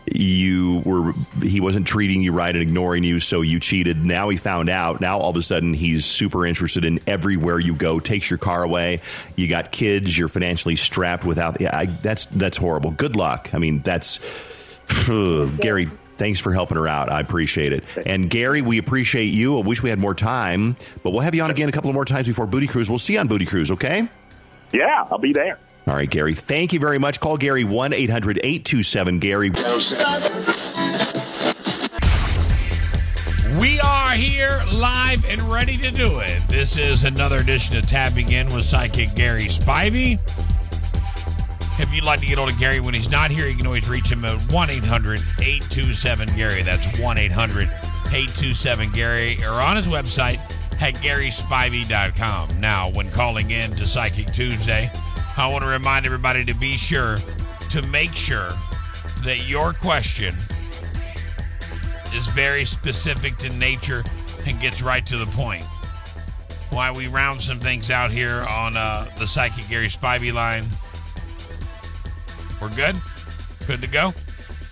you 0.05 0.81
were. 0.85 1.13
He 1.41 1.59
wasn't 1.59 1.87
treating 1.87 2.21
you 2.21 2.31
right 2.31 2.53
and 2.53 2.61
ignoring 2.61 3.03
you, 3.03 3.19
so 3.19 3.41
you 3.41 3.59
cheated. 3.59 4.05
Now 4.05 4.29
he 4.29 4.37
found 4.37 4.69
out. 4.69 5.01
Now 5.01 5.17
all 5.19 5.29
of 5.29 5.37
a 5.37 5.41
sudden 5.41 5.73
he's 5.73 6.05
super 6.05 6.45
interested 6.45 6.83
in 6.83 6.99
everywhere 7.07 7.59
you 7.59 7.73
go. 7.73 7.99
Takes 7.99 8.29
your 8.29 8.39
car 8.39 8.63
away. 8.63 9.01
You 9.35 9.47
got 9.47 9.71
kids. 9.71 10.17
You're 10.17 10.27
financially 10.27 10.75
strapped 10.75 11.23
without. 11.23 11.61
Yeah, 11.61 11.75
I, 11.75 11.85
that's 11.85 12.25
that's 12.27 12.57
horrible. 12.57 12.91
Good 12.91 13.15
luck. 13.15 13.49
I 13.53 13.57
mean, 13.57 13.81
that's 13.81 14.19
Gary. 15.07 15.89
Thanks 16.15 16.39
for 16.39 16.53
helping 16.53 16.77
her 16.77 16.87
out. 16.87 17.11
I 17.11 17.19
appreciate 17.19 17.73
it. 17.73 17.83
And 18.05 18.29
Gary, 18.29 18.61
we 18.61 18.77
appreciate 18.77 19.33
you. 19.33 19.57
I 19.57 19.61
wish 19.61 19.81
we 19.81 19.89
had 19.89 19.97
more 19.97 20.13
time, 20.13 20.75
but 21.01 21.09
we'll 21.09 21.21
have 21.21 21.33
you 21.33 21.41
on 21.41 21.49
again 21.49 21.69
a 21.69 21.71
couple 21.71 21.89
of 21.89 21.95
more 21.95 22.05
times 22.05 22.27
before 22.27 22.45
Booty 22.45 22.67
Cruise. 22.67 22.87
We'll 22.87 22.99
see 22.99 23.13
you 23.13 23.19
on 23.19 23.27
Booty 23.27 23.45
Cruise, 23.45 23.71
okay? 23.71 24.07
Yeah, 24.71 25.07
I'll 25.09 25.17
be 25.17 25.33
there. 25.33 25.57
All 25.85 25.95
right, 25.95 26.09
Gary. 26.09 26.33
Thank 26.33 26.71
you 26.71 26.79
very 26.79 26.97
much. 26.97 27.19
Call 27.19 27.37
Gary 27.37 27.65
1 27.65 27.91
800 27.91 28.37
827 28.37 29.19
Gary. 29.19 29.49
We 33.59 33.79
are 33.81 34.11
here 34.11 34.63
live 34.73 35.25
and 35.25 35.41
ready 35.41 35.77
to 35.77 35.91
do 35.91 36.19
it. 36.19 36.41
This 36.47 36.77
is 36.77 37.03
another 37.03 37.39
edition 37.39 37.75
of 37.75 37.85
Tapping 37.85 38.31
In 38.31 38.47
with 38.47 38.63
Psychic 38.63 39.13
Gary 39.13 39.45
Spivey. 39.45 40.19
If 41.79 41.93
you'd 41.93 42.05
like 42.05 42.21
to 42.21 42.25
get 42.27 42.37
hold 42.37 42.51
of 42.51 42.59
Gary 42.59 42.79
when 42.79 42.93
he's 42.93 43.09
not 43.09 43.29
here, 43.29 43.47
you 43.47 43.57
can 43.57 43.65
always 43.67 43.89
reach 43.89 44.11
him 44.11 44.23
at 44.23 44.39
1 44.53 44.69
800 44.69 45.19
827 45.39 46.35
Gary. 46.35 46.63
That's 46.63 46.99
1 46.99 47.17
800 47.17 47.63
827 47.63 48.91
Gary 48.91 49.43
or 49.43 49.61
on 49.61 49.75
his 49.75 49.89
website 49.89 50.39
at 50.81 50.95
GarySpivey.com. 50.95 52.59
Now, 52.61 52.89
when 52.91 53.09
calling 53.11 53.51
in 53.51 53.71
to 53.71 53.85
Psychic 53.85 54.31
Tuesday, 54.31 54.89
I 55.35 55.47
want 55.47 55.63
to 55.63 55.69
remind 55.69 56.05
everybody 56.05 56.45
to 56.45 56.53
be 56.53 56.77
sure 56.77 57.17
to 57.69 57.81
make 57.87 58.15
sure 58.15 58.49
that 59.23 59.47
your 59.47 59.73
question 59.73 60.35
is 62.13 62.27
very 62.27 62.65
specific 62.65 63.37
to 63.37 63.49
nature 63.49 64.03
and 64.45 64.59
gets 64.59 64.83
right 64.83 65.05
to 65.07 65.17
the 65.17 65.25
point. 65.27 65.63
Why 66.69 66.91
we 66.91 67.07
round 67.07 67.41
some 67.41 67.59
things 67.59 67.89
out 67.89 68.11
here 68.11 68.41
on 68.43 68.77
uh, 68.77 69.05
the 69.17 69.25
Psychic 69.25 69.67
Gary 69.67 69.87
Spivey 69.87 70.31
line. 70.31 70.65
We're 72.61 72.75
good? 72.75 72.95
Good 73.65 73.81
to 73.81 73.87
go? 73.87 74.13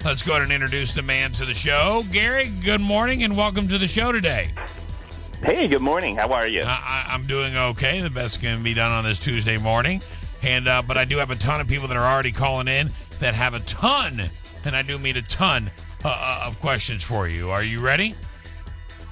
Let's 0.06 0.22
go 0.22 0.34
ahead 0.34 0.44
and 0.44 0.52
introduce 0.52 0.94
the 0.94 1.02
man 1.02 1.32
to 1.34 1.46
the 1.46 1.54
show. 1.54 2.04
Gary, 2.12 2.52
good 2.64 2.82
morning 2.82 3.24
and 3.24 3.36
welcome 3.36 3.68
to 3.68 3.78
the 3.78 3.88
show 3.88 4.12
today. 4.12 4.52
Hey, 5.44 5.68
good 5.68 5.82
morning. 5.82 6.16
How 6.16 6.32
are 6.34 6.48
you? 6.48 6.62
I, 6.62 7.06
I, 7.10 7.14
I'm 7.14 7.26
doing 7.26 7.58
okay. 7.58 8.00
The 8.02 8.12
best 8.12 8.42
can 8.42 8.62
be 8.62 8.76
done 8.76 8.92
on 8.92 9.04
this 9.04 9.18
Tuesday 9.18 9.58
morning. 9.58 10.02
And 10.44 10.68
uh, 10.68 10.82
but 10.82 10.98
I 10.98 11.06
do 11.06 11.18
have 11.18 11.32
a 11.32 11.36
ton 11.36 11.62
of 11.62 11.68
people 11.68 11.88
that 11.88 11.98
are 11.98 12.12
already 12.12 12.32
calling 12.32 12.68
in 12.68 12.90
that 13.20 13.36
have 13.36 13.54
a 13.54 13.60
ton, 13.62 14.22
and 14.66 14.76
I 14.76 14.82
do 14.82 14.98
mean 14.98 15.18
a 15.18 15.22
ton 15.22 15.70
uh, 16.04 16.10
uh, 16.10 16.44
of 16.48 16.60
questions 16.60 17.04
for 17.04 17.28
you. 17.28 17.50
Are 17.52 17.64
you 17.64 17.80
ready? 17.80 18.16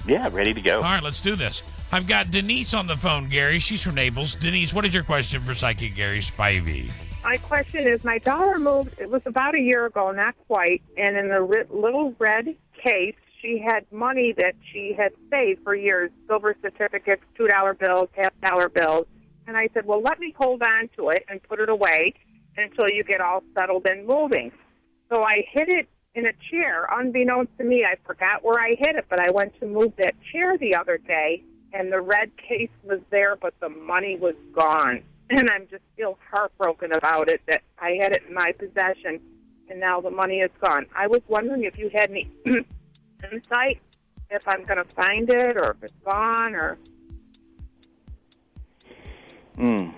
Yeah, 0.06 0.28
ready 0.32 0.54
to 0.54 0.60
go. 0.60 0.76
All 0.76 0.82
right, 0.82 1.02
let's 1.02 1.20
do 1.20 1.36
this. 1.36 1.62
I've 1.92 2.06
got 2.06 2.30
Denise 2.30 2.72
on 2.72 2.86
the 2.86 2.96
phone, 2.96 3.28
Gary. 3.28 3.58
She's 3.58 3.82
from 3.82 3.96
Naples. 3.96 4.34
Denise, 4.34 4.72
what 4.72 4.84
is 4.84 4.94
your 4.94 5.02
question 5.02 5.40
for 5.42 5.54
Psychic 5.54 5.94
Gary 5.94 6.20
Spivey? 6.20 6.90
My 7.22 7.36
question 7.36 7.86
is 7.86 8.02
my 8.02 8.18
daughter 8.18 8.58
moved, 8.58 8.98
it 8.98 9.10
was 9.10 9.22
about 9.26 9.54
a 9.54 9.60
year 9.60 9.86
ago, 9.86 10.10
not 10.10 10.34
quite, 10.46 10.82
and 10.96 11.16
in 11.16 11.28
the 11.28 11.42
ri- 11.42 11.64
little 11.68 12.14
red 12.18 12.56
case, 12.82 13.14
she 13.42 13.62
had 13.64 13.84
money 13.92 14.34
that 14.38 14.54
she 14.72 14.94
had 14.96 15.12
saved 15.30 15.62
for 15.62 15.74
years 15.74 16.10
silver 16.28 16.56
certificates, 16.62 17.22
$2 17.38 17.78
bills, 17.78 18.08
half 18.14 18.32
dollar 18.40 18.68
bills. 18.68 19.06
And 19.50 19.56
I 19.56 19.68
said, 19.74 19.84
well, 19.84 20.00
let 20.00 20.20
me 20.20 20.32
hold 20.38 20.62
on 20.62 20.88
to 20.96 21.08
it 21.08 21.24
and 21.28 21.42
put 21.42 21.58
it 21.58 21.68
away 21.68 22.14
until 22.56 22.86
you 22.88 23.02
get 23.02 23.20
all 23.20 23.42
settled 23.58 23.84
and 23.90 24.06
moving. 24.06 24.52
So 25.12 25.24
I 25.24 25.44
hid 25.50 25.68
it 25.70 25.88
in 26.14 26.26
a 26.26 26.32
chair. 26.52 26.86
Unbeknownst 26.88 27.50
to 27.58 27.64
me, 27.64 27.84
I 27.84 27.96
forgot 28.06 28.44
where 28.44 28.60
I 28.60 28.76
hid 28.78 28.94
it, 28.94 29.06
but 29.10 29.18
I 29.18 29.32
went 29.32 29.58
to 29.58 29.66
move 29.66 29.92
that 29.98 30.14
chair 30.30 30.56
the 30.56 30.76
other 30.76 30.98
day, 30.98 31.42
and 31.72 31.90
the 31.90 32.00
red 32.00 32.30
case 32.36 32.70
was 32.84 33.00
there, 33.10 33.34
but 33.34 33.52
the 33.58 33.68
money 33.68 34.16
was 34.16 34.36
gone. 34.54 35.02
And 35.30 35.48
I'm 35.48 35.66
just 35.68 35.82
still 35.94 36.18
heartbroken 36.32 36.92
about 36.92 37.28
it 37.28 37.40
that 37.48 37.62
I 37.78 37.98
had 38.00 38.12
it 38.12 38.22
in 38.28 38.34
my 38.34 38.52
possession, 38.52 39.20
and 39.68 39.80
now 39.80 40.00
the 40.00 40.10
money 40.10 40.40
is 40.40 40.50
gone. 40.60 40.86
I 40.96 41.06
was 41.08 41.22
wondering 41.28 41.62
if 41.64 41.76
you 41.76 41.88
had 41.92 42.10
any 42.10 42.28
insight 43.32 43.80
if 44.28 44.46
I'm 44.46 44.64
going 44.64 44.84
to 44.84 44.94
find 44.94 45.28
it 45.30 45.56
or 45.56 45.72
if 45.72 45.82
it's 45.82 46.04
gone 46.04 46.54
or. 46.54 46.78
Hmm. 49.60 49.90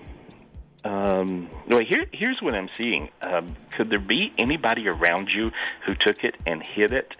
Um, 0.83 1.49
well, 1.69 1.79
here, 1.79 2.05
here's 2.11 2.41
what 2.41 2.53
I'm 2.53 2.67
seeing. 2.77 3.07
Um, 3.21 3.55
could 3.71 3.89
there 3.89 3.97
be 3.97 4.33
anybody 4.37 4.89
around 4.89 5.29
you 5.33 5.51
who 5.85 5.93
took 5.95 6.21
it 6.25 6.35
and 6.45 6.61
hid 6.67 6.91
it 6.91 7.15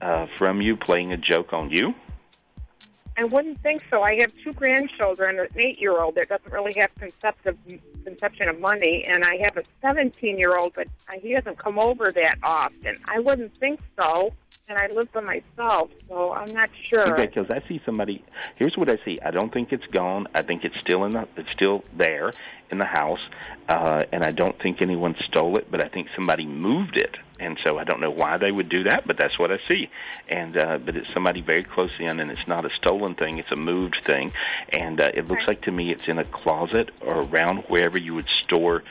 uh, 0.00 0.26
from 0.38 0.60
you, 0.60 0.76
playing 0.76 1.12
a 1.12 1.16
joke 1.16 1.52
on 1.52 1.70
you? 1.70 1.94
I 3.16 3.24
wouldn't 3.24 3.60
think 3.60 3.82
so. 3.90 4.02
I 4.02 4.14
have 4.20 4.32
two 4.44 4.52
grandchildren, 4.52 5.40
an 5.40 5.48
eight-year-old 5.56 6.14
that 6.14 6.28
doesn't 6.28 6.52
really 6.52 6.72
have 6.78 6.94
conceptive 6.94 7.58
conception 8.04 8.48
of 8.48 8.60
money, 8.60 9.04
and 9.04 9.24
I 9.24 9.40
have 9.42 9.56
a 9.56 9.62
seventeen-year-old, 9.82 10.74
but 10.74 10.86
he 11.20 11.34
doesn't 11.34 11.58
come 11.58 11.80
over 11.80 12.12
that 12.12 12.36
often. 12.44 12.94
I 13.08 13.18
wouldn't 13.18 13.56
think 13.56 13.80
so, 14.00 14.32
and 14.70 14.78
I 14.78 14.86
live 14.94 15.12
by 15.12 15.20
myself, 15.20 15.90
so 16.08 16.32
I'm 16.32 16.52
not 16.54 16.70
sure. 16.80 17.16
Because 17.16 17.50
I 17.50 17.60
see 17.68 17.82
somebody. 17.84 18.24
Here's 18.54 18.76
what 18.76 18.88
I 18.88 18.98
see. 19.04 19.18
I 19.20 19.32
don't 19.32 19.52
think 19.52 19.72
it's 19.72 19.86
gone. 19.86 20.28
I 20.32 20.42
think 20.42 20.64
it's 20.64 20.78
still 20.78 21.04
in 21.04 21.12
the. 21.12 21.26
It's 21.36 21.50
still 21.50 21.82
there 21.96 22.30
in 22.70 22.78
the 22.78 22.84
house, 22.84 23.18
uh, 23.68 24.04
and 24.12 24.22
I 24.22 24.30
don't 24.30 24.56
think 24.62 24.80
anyone 24.80 25.16
stole 25.26 25.58
it. 25.58 25.70
But 25.72 25.84
I 25.84 25.88
think 25.88 26.06
somebody 26.14 26.46
moved 26.46 26.96
it, 26.96 27.16
and 27.40 27.58
so 27.66 27.78
I 27.78 27.84
don't 27.84 28.00
know 28.00 28.12
why 28.12 28.38
they 28.38 28.52
would 28.52 28.68
do 28.68 28.84
that. 28.84 29.08
But 29.08 29.18
that's 29.18 29.38
what 29.40 29.50
I 29.50 29.58
see. 29.66 29.90
And 30.28 30.56
uh, 30.56 30.78
but 30.78 30.96
it's 30.96 31.12
somebody 31.12 31.42
very 31.42 31.64
close 31.64 31.90
in, 31.98 32.20
and 32.20 32.30
it's 32.30 32.46
not 32.46 32.64
a 32.64 32.70
stolen 32.76 33.16
thing. 33.16 33.38
It's 33.38 33.50
a 33.50 33.60
moved 33.60 33.98
thing, 34.04 34.32
and 34.72 35.00
uh, 35.00 35.10
it 35.12 35.26
looks 35.26 35.42
like 35.48 35.62
to 35.62 35.72
me 35.72 35.90
it's 35.90 36.06
in 36.06 36.18
a 36.18 36.24
closet 36.24 36.90
or 37.02 37.22
around 37.22 37.64
wherever 37.66 37.98
you 37.98 38.14
would 38.14 38.28
store 38.44 38.84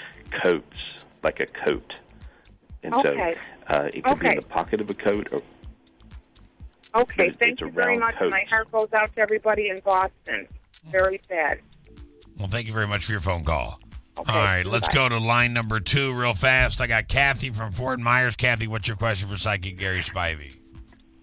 coats, 0.44 0.76
like 1.24 1.40
a 1.40 1.46
coat. 1.46 2.02
And 2.84 2.94
Okay. 2.96 3.36
so 3.36 3.76
uh, 3.76 3.90
it 3.94 4.04
could 4.04 4.20
be 4.20 4.28
in 4.28 4.36
the 4.36 4.42
pocket 4.42 4.82
of 4.82 4.90
a 4.90 4.94
coat 4.94 5.30
or 5.32 5.40
Okay, 6.96 7.14
But 7.18 7.28
it- 7.28 7.36
thank 7.38 7.52
it's 7.54 7.62
you 7.62 7.70
very 7.72 7.98
much. 7.98 8.16
coat. 8.16 8.32
My 8.32 8.44
heart 8.50 8.72
goes 8.72 8.92
out 8.94 9.14
to 9.16 9.22
everybody 9.22 9.70
in 9.70 9.78
Boston. 9.84 10.48
Very 10.86 11.20
sad. 11.28 11.60
Well, 12.40 12.48
thank 12.48 12.68
you 12.68 12.74
very 12.74 12.88
much 12.88 13.06
for 13.06 13.12
your 13.12 13.22
phone 13.22 13.44
call. 13.44 13.80
All 14.18 14.26
right, 14.26 14.66
let's 14.66 14.90
go 14.90 15.08
to 15.08 15.18
line 15.18 15.54
number 15.54 15.80
two 15.80 16.14
real 16.14 16.34
fast. 16.34 16.82
I 16.82 16.88
got 16.88 17.08
Kathy 17.08 17.52
from 17.52 17.72
Fort 17.72 18.00
Myers. 18.00 18.36
Kathy, 18.36 18.68
what's 18.68 18.88
your 18.88 18.98
question 18.98 19.30
for 19.30 19.38
Psychic 19.38 19.78
Gary 19.78 20.02
Spivey? 20.02 20.58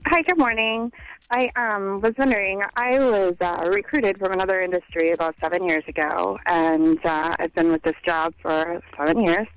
Hi, 0.06 0.22
good 0.22 0.38
morning. 0.38 0.92
I 1.30 1.50
um, 1.56 2.00
was 2.00 2.12
wondering, 2.16 2.62
I 2.76 2.98
was 2.98 3.34
uh, 3.40 3.68
recruited 3.70 4.18
from 4.18 4.32
another 4.32 4.60
industry 4.60 5.10
about 5.10 5.34
seven 5.42 5.68
years 5.68 5.82
ago, 5.88 6.38
and 6.46 6.98
uh, 7.04 7.34
I've 7.38 7.52
been 7.54 7.70
with 7.72 7.82
this 7.82 7.96
job 8.06 8.32
for 8.40 8.80
seven 8.96 9.24
years. 9.24 9.48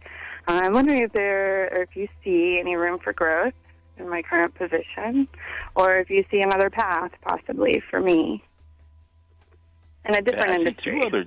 Uh, 0.48 0.62
I'm 0.64 0.74
wondering 0.74 1.04
if 1.04 1.14
there, 1.14 1.66
or 1.72 1.84
if 1.84 1.96
you 1.96 2.08
see 2.24 2.58
any 2.60 2.76
room 2.76 3.00
for 3.00 3.14
growth 3.14 3.54
in 4.00 4.10
my 4.10 4.22
current 4.22 4.56
position, 4.56 5.28
or 5.76 5.98
if 5.98 6.10
you 6.10 6.24
see 6.32 6.42
another 6.42 6.70
path 6.70 7.12
possibly 7.22 7.82
for 7.90 8.00
me 8.00 8.44
in 10.06 10.16
a 10.16 10.22
different 10.22 10.50
see 10.50 10.56
industry. 10.56 11.02
two 11.02 11.08
other. 11.08 11.26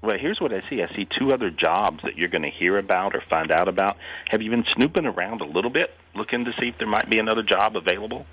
Well, 0.00 0.16
here's 0.18 0.40
what 0.40 0.52
I 0.52 0.62
see. 0.70 0.80
I 0.80 0.94
see 0.94 1.08
two 1.18 1.32
other 1.32 1.50
jobs 1.50 2.00
that 2.04 2.16
you're 2.16 2.28
going 2.28 2.42
to 2.42 2.50
hear 2.50 2.78
about 2.78 3.16
or 3.16 3.22
find 3.28 3.50
out 3.50 3.66
about. 3.68 3.96
Have 4.28 4.40
you 4.42 4.50
been 4.50 4.64
snooping 4.76 5.06
around 5.06 5.40
a 5.40 5.44
little 5.44 5.70
bit, 5.70 5.90
looking 6.14 6.44
to 6.44 6.52
see 6.60 6.68
if 6.68 6.78
there 6.78 6.86
might 6.86 7.10
be 7.10 7.18
another 7.18 7.42
job 7.42 7.76
available? 7.76 8.24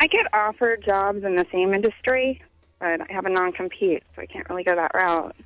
I 0.00 0.06
get 0.06 0.26
offered 0.32 0.82
jobs 0.84 1.22
in 1.24 1.36
the 1.36 1.46
same 1.52 1.74
industry, 1.74 2.42
but 2.80 3.02
I 3.02 3.12
have 3.12 3.26
a 3.26 3.30
non-compete, 3.30 4.02
so 4.16 4.22
I 4.22 4.26
can't 4.26 4.48
really 4.48 4.64
go 4.64 4.74
that 4.74 4.92
route. 4.94 5.36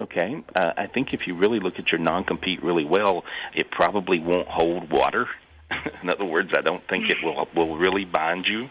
Okay. 0.00 0.42
Uh, 0.54 0.72
I 0.76 0.86
think 0.86 1.12
if 1.12 1.26
you 1.26 1.34
really 1.34 1.58
look 1.58 1.74
at 1.78 1.90
your 1.90 2.00
non-compete 2.00 2.62
really 2.62 2.84
well, 2.84 3.24
it 3.54 3.70
probably 3.70 4.20
won't 4.20 4.48
hold 4.48 4.90
water. 4.90 5.26
In 6.02 6.10
other 6.10 6.24
words, 6.24 6.50
I 6.56 6.60
don't 6.60 6.86
think 6.88 7.10
it 7.10 7.16
will 7.22 7.48
will 7.54 7.76
really 7.76 8.04
bind 8.04 8.46
you. 8.46 8.68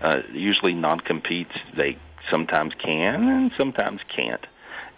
Uh, 0.00 0.22
usually, 0.32 0.74
non-competes 0.74 1.52
they 1.76 1.98
sometimes 2.30 2.72
can 2.82 3.28
and 3.28 3.50
sometimes 3.58 4.00
can't. 4.14 4.44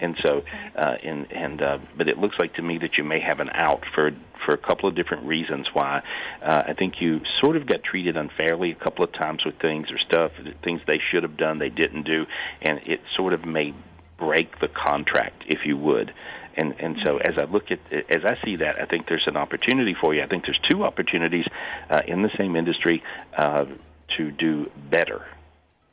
And 0.00 0.16
so, 0.24 0.42
uh, 0.76 0.94
and 1.02 1.30
and 1.30 1.62
uh, 1.62 1.78
but 1.96 2.08
it 2.08 2.18
looks 2.18 2.36
like 2.38 2.54
to 2.54 2.62
me 2.62 2.78
that 2.78 2.96
you 2.96 3.04
may 3.04 3.20
have 3.20 3.40
an 3.40 3.50
out 3.52 3.84
for 3.94 4.10
for 4.46 4.54
a 4.54 4.58
couple 4.58 4.88
of 4.88 4.94
different 4.94 5.24
reasons. 5.24 5.68
Why 5.72 6.02
uh, 6.42 6.62
I 6.68 6.72
think 6.72 6.94
you 7.00 7.20
sort 7.42 7.56
of 7.56 7.66
got 7.66 7.82
treated 7.82 8.16
unfairly 8.16 8.70
a 8.70 8.74
couple 8.74 9.04
of 9.04 9.12
times 9.12 9.44
with 9.44 9.58
things 9.60 9.88
or 9.90 9.98
stuff, 9.98 10.32
things 10.64 10.80
they 10.86 11.00
should 11.10 11.22
have 11.22 11.36
done 11.36 11.58
they 11.58 11.68
didn't 11.68 12.04
do, 12.04 12.24
and 12.62 12.80
it 12.86 13.00
sort 13.16 13.34
of 13.34 13.44
may 13.44 13.74
break 14.18 14.60
the 14.60 14.68
contract, 14.68 15.42
if 15.46 15.60
you 15.64 15.76
would. 15.76 16.12
And 16.60 16.74
and 16.78 16.96
so 17.04 17.16
as 17.16 17.38
I 17.38 17.44
look 17.44 17.70
at 17.70 17.80
as 17.90 18.22
I 18.24 18.36
see 18.44 18.56
that, 18.56 18.74
I 18.80 18.84
think 18.84 19.08
there's 19.08 19.26
an 19.26 19.36
opportunity 19.36 19.94
for 20.00 20.14
you. 20.14 20.22
I 20.22 20.26
think 20.26 20.44
there's 20.44 20.60
two 20.70 20.84
opportunities 20.84 21.46
uh, 21.88 22.02
in 22.06 22.22
the 22.22 22.30
same 22.36 22.54
industry 22.54 23.02
uh, 23.36 23.64
to 24.16 24.30
do 24.30 24.70
better. 24.90 25.26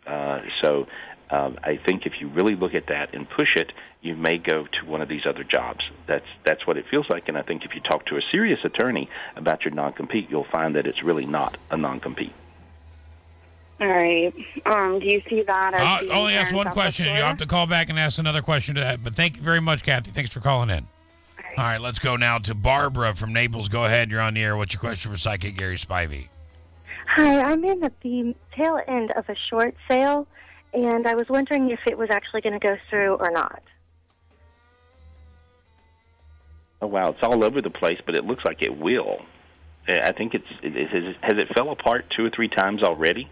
Uh, 0.06 0.42
so 0.62 0.88
um, 1.30 1.58
I 1.64 1.78
think 1.78 2.06
if 2.06 2.14
you 2.20 2.28
really 2.28 2.56
look 2.56 2.74
at 2.74 2.88
that 2.88 3.14
and 3.14 3.30
push 3.30 3.56
it, 3.56 3.72
you 4.02 4.16
may 4.16 4.38
go 4.38 4.66
to 4.66 4.86
one 4.86 5.02
of 5.02 5.08
these 5.08 5.26
other 5.26 5.46
jobs. 5.46 5.84
That's 6.06 6.28
that's 6.44 6.68
what 6.68 6.76
it 6.78 6.86
feels 6.92 7.10
like. 7.10 7.30
And 7.30 7.38
I 7.38 7.44
think 7.44 7.64
if 7.64 7.74
you 7.74 7.82
talk 7.82 8.06
to 8.08 8.18
a 8.18 8.22
serious 8.32 8.60
attorney 8.66 9.10
about 9.38 9.64
your 9.64 9.74
non-compete, 9.74 10.30
you'll 10.30 10.52
find 10.52 10.76
that 10.76 10.86
it's 10.86 11.02
really 11.02 11.26
not 11.26 11.58
a 11.72 11.78
non-compete. 11.78 12.34
All 13.80 13.88
right. 13.88 14.34
Um, 14.66 15.00
do 15.00 15.06
you 15.06 15.22
see 15.30 15.44
that 15.44 15.74
as 15.76 15.82
Uh, 15.82 16.14
only 16.14 16.34
fair 16.34 16.42
ask 16.44 16.54
one 16.54 16.68
question. 16.72 17.06
You 17.06 17.10
self-assured? 17.10 17.28
have 17.28 17.38
to 17.38 17.46
call 17.46 17.68
back 17.68 17.90
and 17.90 18.00
ask 18.00 18.18
another 18.18 18.42
question 18.42 18.76
to 18.76 18.82
that. 18.82 19.04
But 19.04 19.16
thank 19.16 19.38
you 19.38 19.44
very 19.44 19.62
much, 19.62 19.84
Kathy. 19.84 20.10
Thanks 20.12 20.32
for 20.32 20.40
calling 20.40 20.70
in. 20.70 20.88
All 21.58 21.64
right, 21.64 21.82
let's 21.82 22.00
go 22.00 22.16
now 22.16 22.38
to 22.40 22.56
Barbara 22.56 23.16
from 23.16 23.34
Naples. 23.34 23.70
Go 23.70 23.86
ahead. 23.86 24.10
You're 24.12 24.22
on 24.22 24.34
the 24.34 24.44
air. 24.44 24.58
What's 24.58 24.74
your 24.74 24.80
question 24.80 25.12
for 25.12 25.18
Psychic 25.18 25.56
Gary 25.58 25.76
Spivey? 25.76 26.28
Hi, 27.08 27.42
I'm 27.42 27.64
in 27.66 27.84
at 27.84 28.00
the 28.02 28.36
tail 28.56 28.80
end 28.88 29.12
of 29.12 29.28
a 29.30 29.36
short 29.50 29.76
sale, 29.90 30.28
and 30.74 31.08
I 31.08 31.16
was 31.16 31.28
wondering 31.30 31.70
if 31.72 31.80
it 31.88 31.98
was 31.98 32.10
actually 32.12 32.42
going 32.42 32.60
to 32.60 32.68
go 32.68 32.78
through 32.90 33.16
or 33.16 33.32
not. 33.32 33.64
Oh 36.82 36.88
wow, 36.88 37.10
it's 37.10 37.24
all 37.24 37.44
over 37.44 37.60
the 37.62 37.72
place, 37.72 38.00
but 38.06 38.16
it 38.16 38.24
looks 38.24 38.46
like 38.46 38.62
it 38.62 38.78
will. 38.78 39.20
I 39.88 40.12
think 40.12 40.34
it's 40.36 40.46
it, 40.62 40.76
it, 40.76 40.90
has, 40.90 41.16
has 41.22 41.38
it 41.38 41.48
fell 41.56 41.72
apart 41.72 42.06
two 42.16 42.26
or 42.26 42.30
three 42.30 42.50
times 42.50 42.84
already. 42.84 43.28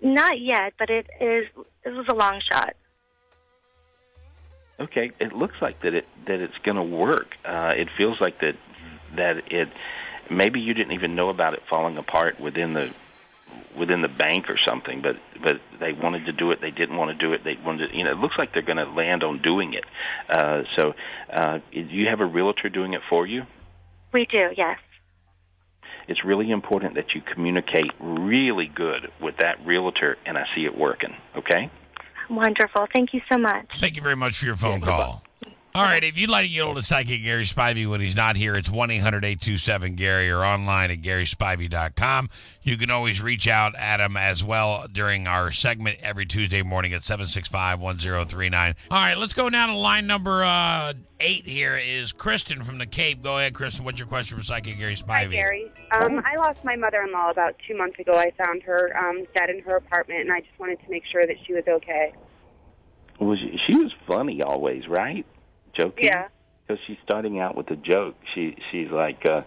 Not 0.00 0.40
yet, 0.40 0.74
but 0.78 0.90
it 0.90 1.06
is. 1.20 1.46
It 1.84 1.90
was 1.90 2.06
a 2.08 2.14
long 2.14 2.40
shot. 2.52 2.74
Okay, 4.80 5.10
it 5.18 5.32
looks 5.32 5.56
like 5.60 5.80
that 5.82 5.94
it 5.94 6.06
that 6.26 6.40
it's 6.40 6.56
going 6.58 6.76
to 6.76 6.82
work. 6.82 7.36
Uh, 7.44 7.74
it 7.76 7.88
feels 7.96 8.20
like 8.20 8.40
that 8.40 8.56
that 9.16 9.52
it 9.52 9.68
maybe 10.30 10.60
you 10.60 10.74
didn't 10.74 10.92
even 10.92 11.14
know 11.16 11.30
about 11.30 11.54
it 11.54 11.62
falling 11.68 11.96
apart 11.96 12.38
within 12.38 12.74
the 12.74 12.94
within 13.76 14.02
the 14.02 14.08
bank 14.08 14.48
or 14.48 14.58
something, 14.64 15.02
but 15.02 15.16
but 15.42 15.60
they 15.80 15.92
wanted 15.92 16.26
to 16.26 16.32
do 16.32 16.50
it. 16.52 16.60
They 16.60 16.70
didn't 16.70 16.96
want 16.96 17.10
to 17.10 17.16
do 17.16 17.32
it. 17.32 17.42
They 17.42 17.56
wanted, 17.64 17.88
to, 17.88 17.96
you 17.96 18.04
know. 18.04 18.12
It 18.12 18.18
looks 18.18 18.36
like 18.38 18.52
they're 18.52 18.62
going 18.62 18.78
to 18.78 18.90
land 18.90 19.22
on 19.22 19.42
doing 19.42 19.74
it. 19.74 19.84
Uh, 20.28 20.62
so, 20.76 20.94
uh, 21.32 21.58
do 21.72 21.80
you 21.80 22.08
have 22.08 22.20
a 22.20 22.26
realtor 22.26 22.68
doing 22.68 22.92
it 22.94 23.00
for 23.08 23.26
you? 23.26 23.44
We 24.12 24.26
do, 24.26 24.50
yes. 24.56 24.78
It's 26.08 26.24
really 26.24 26.50
important 26.50 26.94
that 26.94 27.14
you 27.14 27.20
communicate 27.20 27.92
really 28.00 28.66
good 28.66 29.12
with 29.20 29.36
that 29.40 29.64
realtor, 29.64 30.16
and 30.26 30.38
I 30.38 30.44
see 30.54 30.64
it 30.64 30.76
working. 30.76 31.14
Okay. 31.36 31.70
Wonderful. 32.30 32.86
Thank 32.94 33.14
you 33.14 33.20
so 33.30 33.38
much. 33.38 33.66
Thank 33.78 33.96
you 33.96 34.02
very 34.02 34.16
much 34.16 34.38
for 34.38 34.46
your 34.46 34.56
phone 34.56 34.80
call. 34.80 35.22
All 35.74 35.84
right, 35.84 36.02
if 36.02 36.18
you'd 36.18 36.30
like 36.30 36.44
to 36.44 36.48
get 36.48 36.64
hold 36.64 36.78
of 36.78 36.84
Psychic 36.84 37.22
Gary 37.22 37.44
Spivey 37.44 37.88
when 37.88 38.00
he's 38.00 38.16
not 38.16 38.36
here, 38.36 38.56
it's 38.56 38.70
1 38.70 38.90
800 38.90 39.24
827 39.24 39.94
Gary 39.96 40.30
or 40.30 40.42
online 40.44 40.90
at 40.90 41.02
GarySpivey.com. 41.02 42.30
You 42.62 42.76
can 42.78 42.90
always 42.90 43.20
reach 43.20 43.46
out 43.46 43.76
at 43.76 44.00
him 44.00 44.16
as 44.16 44.42
well 44.42 44.86
during 44.90 45.26
our 45.26 45.50
segment 45.52 45.98
every 46.02 46.24
Tuesday 46.24 46.62
morning 46.62 46.94
at 46.94 47.04
765 47.04 47.80
1039. 47.80 48.74
All 48.90 48.96
right, 48.96 49.18
let's 49.18 49.34
go 49.34 49.50
down 49.50 49.68
to 49.68 49.76
line 49.76 50.06
number 50.06 50.42
uh, 50.42 50.94
eight 51.20 51.46
here 51.46 51.76
is 51.76 52.12
Kristen 52.12 52.64
from 52.64 52.78
the 52.78 52.86
Cape. 52.86 53.22
Go 53.22 53.36
ahead, 53.36 53.52
Kristen. 53.52 53.84
What's 53.84 54.00
your 54.00 54.08
question 54.08 54.38
for 54.38 54.44
Psychic 54.44 54.78
Gary 54.78 54.96
Spivey? 54.96 55.06
Hi, 55.08 55.26
Gary. 55.26 55.72
Um, 56.00 56.22
I 56.24 56.36
lost 56.36 56.64
my 56.64 56.76
mother-in-law 56.76 57.30
about 57.30 57.56
two 57.68 57.76
months 57.76 57.98
ago. 57.98 58.14
I 58.14 58.32
found 58.42 58.62
her 58.62 58.96
um, 58.96 59.26
dead 59.36 59.50
in 59.50 59.60
her 59.60 59.76
apartment, 59.76 60.22
and 60.22 60.32
I 60.32 60.40
just 60.40 60.58
wanted 60.58 60.80
to 60.80 60.90
make 60.90 61.04
sure 61.12 61.26
that 61.26 61.36
she 61.46 61.52
was 61.52 61.64
okay. 61.68 62.14
Well, 63.20 63.36
she, 63.36 63.58
she 63.66 63.76
was 63.76 63.92
funny 64.06 64.42
always, 64.42 64.88
right? 64.88 65.26
Joking. 65.78 66.04
Yeah. 66.04 66.28
Because 66.66 66.82
she's 66.86 66.98
starting 67.04 67.40
out 67.40 67.56
with 67.56 67.70
a 67.70 67.76
joke. 67.76 68.16
She 68.34 68.56
she's 68.70 68.90
like 68.90 69.22
uh, 69.28 69.42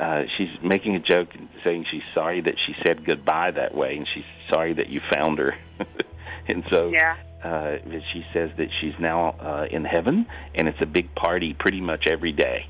uh, 0.00 0.22
she's 0.38 0.48
making 0.62 0.94
a 0.96 1.00
joke 1.00 1.28
and 1.34 1.48
saying 1.64 1.84
she's 1.90 2.02
sorry 2.14 2.40
that 2.40 2.54
she 2.66 2.74
said 2.86 3.04
goodbye 3.06 3.50
that 3.52 3.74
way, 3.74 3.96
and 3.96 4.06
she's 4.14 4.24
sorry 4.52 4.72
that 4.74 4.88
you 4.88 5.00
found 5.12 5.38
her. 5.38 5.54
and 6.48 6.64
so 6.70 6.90
Yeah. 6.94 7.16
uh, 7.44 7.76
she 8.12 8.24
says 8.32 8.50
that 8.56 8.68
she's 8.80 8.94
now 8.98 9.30
uh, 9.40 9.66
in 9.70 9.84
heaven, 9.84 10.26
and 10.54 10.66
it's 10.68 10.80
a 10.80 10.86
big 10.86 11.14
party 11.14 11.54
pretty 11.58 11.80
much 11.80 12.06
every 12.10 12.32
day. 12.32 12.66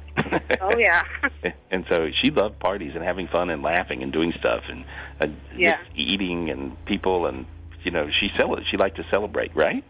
Oh 0.61 0.71
yeah. 0.79 1.03
and 1.71 1.85
so 1.89 2.09
she 2.23 2.31
loved 2.31 2.59
parties 2.59 2.93
and 2.95 3.05
having 3.05 3.29
fun 3.29 3.51
and 3.51 3.63
laughing 3.63 4.03
and 4.03 4.13
doing 4.13 4.33
stuff 4.41 4.63
and 4.69 4.85
uh, 5.23 5.27
Yeah. 5.57 5.77
just 5.85 5.97
eating 5.97 6.51
and 6.51 6.85
people 6.87 7.27
and 7.27 7.45
you 7.85 7.91
know 7.93 8.09
she 8.19 8.31
cel- 8.37 8.59
she 8.71 8.77
liked 8.79 8.97
to 8.97 9.05
celebrate, 9.13 9.55
right? 9.55 9.85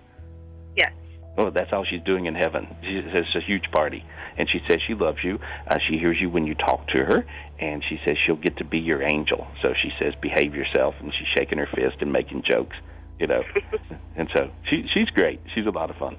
Yes. 0.77 0.93
Oh, 1.39 1.51
that's 1.51 1.73
all 1.73 1.85
she's 1.85 2.03
doing 2.03 2.27
in 2.27 2.35
heaven. 2.35 2.67
She 2.83 3.03
says 3.03 3.25
it's 3.27 3.37
a 3.37 3.47
huge 3.47 3.71
party, 3.71 4.05
and 4.39 4.49
she 4.49 4.61
says 4.69 4.79
she 4.87 4.95
loves 4.95 5.19
you. 5.23 5.39
Uh, 5.67 5.79
she 5.89 5.99
hears 5.99 6.17
you 6.21 6.31
when 6.31 6.47
you 6.47 6.55
talk 6.55 6.87
to 6.89 7.05
her, 7.05 7.27
and 7.59 7.85
she 7.89 8.01
says 8.07 8.17
she'll 8.25 8.37
get 8.37 8.57
to 8.59 8.65
be 8.65 8.79
your 8.79 9.03
angel. 9.03 9.47
So 9.63 9.75
she 9.83 9.91
says, 9.99 10.15
behave 10.21 10.55
yourself, 10.55 10.95
and 11.01 11.13
she's 11.13 11.29
shaking 11.37 11.59
her 11.59 11.69
fist 11.75 11.97
and 12.01 12.13
making 12.13 12.45
jokes, 12.51 12.77
you 13.19 13.27
know. 13.27 13.43
and 14.17 14.29
so 14.35 14.51
she 14.71 14.89
she's 14.95 15.09
great. 15.11 15.41
She's 15.55 15.67
a 15.67 15.71
lot 15.71 15.91
of 15.91 15.97
fun. 15.97 16.17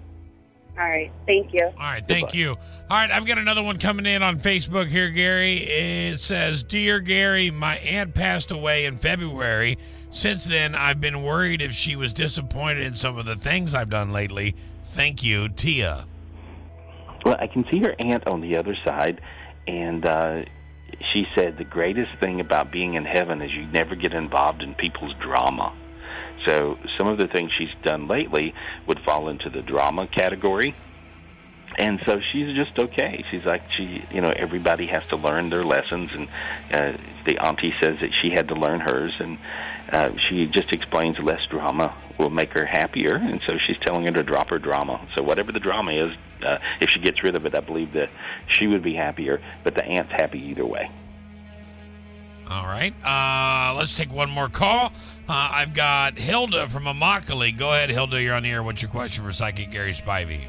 All 0.78 0.88
right. 0.88 1.12
Thank 1.26 1.54
you. 1.54 1.66
All 1.66 1.74
right, 1.78 2.08
thank 2.08 2.36
you. 2.36 2.50
All 2.52 2.58
right, 2.98 3.10
I've 3.10 3.26
got 3.26 3.40
another 3.40 3.64
one 3.64 3.80
coming 3.80 4.06
in 4.06 4.22
on 4.22 4.40
Facebook 4.40 4.88
here, 4.88 5.10
Gary. 5.10 5.58
It 5.58 6.20
says, 6.20 6.62
Dear 6.62 7.00
Gary, 7.00 7.50
my 7.50 7.78
aunt 7.78 8.14
passed 8.14 8.52
away 8.52 8.86
in 8.86 8.96
February. 8.98 9.80
Since 10.12 10.46
then, 10.46 10.76
I've 10.76 11.02
been 11.02 11.24
worried 11.24 11.64
if 11.64 11.74
she 11.74 11.96
was 11.96 12.14
disappointed 12.14 12.84
in 12.84 12.96
some 12.96 13.18
of 13.18 13.26
the 13.26 13.36
things 13.36 13.74
I've 13.74 13.90
done 13.90 14.12
lately. 14.12 14.56
Thank 14.90 15.24
you, 15.24 15.50
Tia. 15.50 16.06
Well, 17.26 17.36
I 17.40 17.48
can 17.48 17.66
see 17.72 17.80
her 17.80 17.94
aunt 18.00 18.28
on 18.28 18.42
the 18.42 18.58
other 18.58 18.76
side, 18.86 19.22
and 19.68 20.06
uh, 20.06 20.44
she 21.14 21.26
said 21.36 21.58
the 21.58 21.66
greatest 21.66 22.12
thing 22.20 22.40
about 22.40 22.72
being 22.72 22.94
in 22.96 23.06
heaven 23.06 23.42
is 23.42 23.52
you 23.52 23.66
never 23.68 23.96
get 23.96 24.14
involved 24.14 24.62
in 24.62 24.74
people's 24.76 25.14
drama. 25.22 25.76
So 26.46 26.78
some 26.98 27.08
of 27.08 27.18
the 27.18 27.28
things 27.28 27.52
she's 27.58 27.74
done 27.84 28.08
lately 28.08 28.54
would 28.88 29.00
fall 29.06 29.30
into 29.30 29.50
the 29.50 29.62
drama 29.62 30.08
category. 30.08 30.74
And 31.78 32.00
so 32.08 32.20
she's 32.32 32.56
just 32.56 32.80
okay. 32.80 33.24
She's 33.30 33.44
like 33.44 33.62
she, 33.76 34.04
you 34.12 34.22
know, 34.22 34.34
everybody 34.36 34.88
has 34.88 35.04
to 35.10 35.18
learn 35.18 35.50
their 35.50 35.66
lessons, 35.66 36.10
and 36.14 36.28
uh, 36.72 36.98
the 37.28 37.38
auntie 37.40 37.74
says 37.82 37.98
that 38.02 38.10
she 38.22 38.32
had 38.32 38.48
to 38.48 38.56
learn 38.56 38.80
hers, 38.80 39.14
and 39.20 39.38
uh, 39.92 40.10
she 40.28 40.48
just 40.48 40.72
explains 40.72 41.20
less 41.20 41.42
drama 41.52 41.94
will 42.18 42.30
make 42.30 42.52
her 42.54 42.66
happier, 42.66 43.16
and 43.16 43.42
so 43.46 43.54
she's 43.66 43.78
telling 43.86 44.06
her 44.06 44.12
to 44.12 44.24
drop 44.24 44.50
her 44.50 44.60
drama. 44.60 45.08
So 45.16 45.24
whatever 45.24 45.52
the 45.52 45.60
drama 45.60 45.92
is, 45.92 46.12
uh, 46.46 46.58
if 46.82 46.90
she 46.90 47.00
gets 47.00 47.24
rid 47.24 47.36
of 47.36 47.46
it, 47.46 47.56
I 47.56 47.60
believe 47.60 47.94
that 47.94 48.10
she 48.48 48.68
would 48.68 48.84
be 48.84 48.94
happier. 48.94 49.42
But 49.64 49.76
the 49.76 49.86
aunt's 49.86 50.12
happy 50.12 50.40
either 50.40 50.66
way. 50.66 50.90
All 52.50 52.66
right, 52.66 52.94
uh, 53.04 53.76
let's 53.78 53.94
take 53.94 54.12
one 54.12 54.30
more 54.30 54.48
call. 54.48 54.94
Uh, 55.28 55.50
I've 55.52 55.74
got 55.74 56.18
Hilda 56.18 56.70
from 56.70 56.86
Immokalee. 56.86 57.58
Go 57.58 57.74
ahead, 57.74 57.90
Hilda. 57.90 58.22
You're 58.22 58.36
on 58.36 58.44
the 58.44 58.52
air. 58.52 58.64
What's 58.64 58.82
your 58.82 58.90
question 58.92 59.26
for 59.26 59.34
Psychic 59.34 59.72
Gary 59.72 59.92
Spivey? 59.92 60.42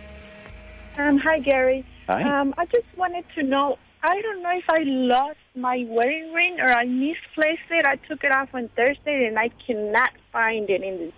Um, 0.96 1.18
hi, 1.18 1.40
Gary. 1.40 1.84
Hi. 2.08 2.40
Um, 2.40 2.54
I 2.56 2.66
just 2.66 2.86
wanted 2.96 3.24
to 3.34 3.42
know. 3.42 3.78
I 4.02 4.20
don't 4.20 4.42
know 4.42 4.56
if 4.56 4.64
I 4.68 4.82
lost 4.84 5.38
my 5.56 5.84
wedding 5.88 6.32
ring 6.32 6.60
or 6.60 6.68
I 6.68 6.84
misplaced 6.84 7.68
it. 7.70 7.84
I 7.84 7.96
took 7.96 8.22
it 8.22 8.32
off 8.32 8.48
on 8.54 8.68
Thursday 8.76 9.26
and 9.26 9.36
I 9.38 9.50
cannot 9.66 10.10
find 10.32 10.70
it. 10.70 10.82
In 10.82 10.98
this, 10.98 11.12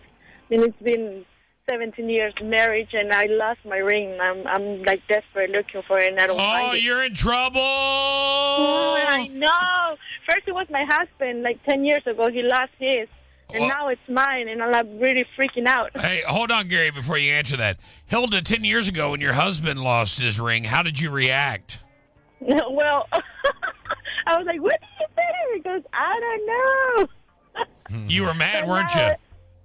and 0.51 0.63
it's 0.65 0.83
been 0.83 1.25
17 1.69 2.09
years 2.09 2.35
marriage 2.43 2.91
and 2.93 3.13
I 3.13 3.27
lost 3.27 3.61
my 3.65 3.77
ring. 3.79 4.19
I'm 4.21 4.47
I'm 4.47 4.83
like 4.83 5.01
desperate 5.09 5.51
looking 5.51 5.83
for 5.87 5.99
it 5.99 6.11
and 6.11 6.19
I 6.21 6.27
don't 6.27 6.37
Oh, 6.41 6.43
find 6.45 6.77
it. 6.77 6.83
you're 6.83 7.03
in 7.05 7.15
trouble. 7.15 7.61
Oh, 7.63 8.97
I 9.09 9.29
know. 9.29 9.97
First 10.29 10.49
it 10.49 10.53
was 10.55 10.67
my 10.71 10.85
husband. 10.89 11.43
Like 11.43 11.63
10 11.65 11.85
years 11.85 12.03
ago, 12.07 12.31
he 12.31 12.43
lost 12.43 12.73
his, 12.79 13.09
and 13.53 13.61
Well- 13.61 13.69
now 13.69 13.89
it's 13.89 14.09
mine, 14.09 14.49
and 14.49 14.63
I'm 14.63 14.71
like, 14.73 14.87
really 15.01 15.25
freaking 15.39 15.67
out. 15.67 15.91
Hey, 15.97 16.23
hold 16.27 16.51
on, 16.51 16.69
Gary, 16.69 16.91
before 16.91 17.19
you 17.19 17.33
answer 17.33 17.57
that. 17.57 17.79
Hilda, 18.07 18.43
10 18.43 18.65
years 18.65 18.89
ago 18.89 19.11
when 19.13 19.21
your 19.21 19.33
husband 19.35 19.83
lost 19.83 20.21
his 20.21 20.39
ring, 20.41 20.65
how 20.65 20.83
did 20.83 21.01
you 21.01 21.11
react? 21.11 21.81
well, 22.41 23.07
I 24.27 24.37
was 24.37 24.47
like, 24.47 24.61
what 24.61 24.79
did 24.81 24.89
you 25.01 25.07
say? 25.17 25.55
He 25.55 25.61
goes, 25.61 25.83
I 25.93 26.21
don't 26.21 26.47
know. 26.47 28.07
You 28.09 28.23
were 28.25 28.35
mad, 28.35 28.69
weren't 28.69 28.95
you? 28.95 29.11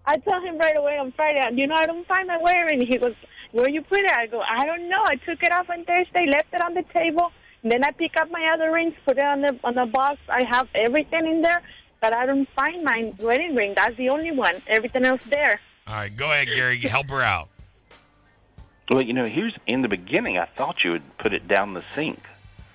I 0.08 0.18
tell 0.18 0.41
him 0.41 0.58
right 0.58 0.78
away 0.78 0.98
on 0.98 1.12
Friday, 1.13 1.41
you 1.54 1.68
know, 1.68 1.76
I 1.76 1.86
don't 1.86 2.06
find 2.08 2.28
my 2.28 2.38
wedding 2.38 2.65
ring. 2.65 2.88
He 2.88 2.98
goes, 2.98 3.15
where 3.52 3.70
you 3.70 3.82
put 3.82 4.00
it? 4.00 4.12
I 4.15 4.28
go, 4.28 4.41
I 4.41 4.65
don't 4.65 4.89
know. 4.89 5.02
I 5.06 5.15
took 5.15 5.41
it 5.41 5.52
off 5.52 5.70
on 5.70 5.86
Thursday, 5.86 6.28
left 6.28 6.54
it 6.54 6.63
on 6.63 6.74
the 6.74 6.84
table. 6.94 7.32
And 7.63 7.72
then 7.72 7.84
I 7.84 7.91
pick 7.91 8.15
up 8.18 8.30
my 8.30 8.52
other 8.54 8.72
rings, 8.72 8.94
put 9.06 9.18
it 9.18 9.24
on 9.24 9.41
the 9.41 9.60
on 9.63 9.74
the 9.74 9.88
box. 9.88 10.20
I 10.30 10.44
have 10.44 10.68
everything 10.76 11.26
in 11.26 11.41
there, 11.41 11.63
but 12.00 12.15
I 12.15 12.28
don't 12.28 12.48
find 12.56 12.84
my 12.84 13.12
wedding 13.18 13.56
ring. 13.56 13.74
That's 13.76 13.98
the 13.98 14.10
only 14.10 14.32
one. 14.32 14.62
Everything 14.68 15.04
else 15.04 15.24
there. 15.30 15.60
All 15.88 15.96
right, 15.96 16.15
go 16.15 16.26
ahead, 16.26 16.48
Gary. 16.54 16.80
Help 16.82 17.10
her 17.10 17.24
out. 17.24 17.50
Well, 18.91 19.02
you 19.02 19.13
know, 19.13 19.26
here's 19.26 19.56
in 19.65 19.82
the 19.82 19.88
beginning. 19.88 20.38
I 20.38 20.46
thought 20.46 20.84
you 20.84 20.91
would 20.91 21.18
put 21.18 21.34
it 21.34 21.48
down 21.48 21.74
the 21.74 21.84
sink, 21.96 22.20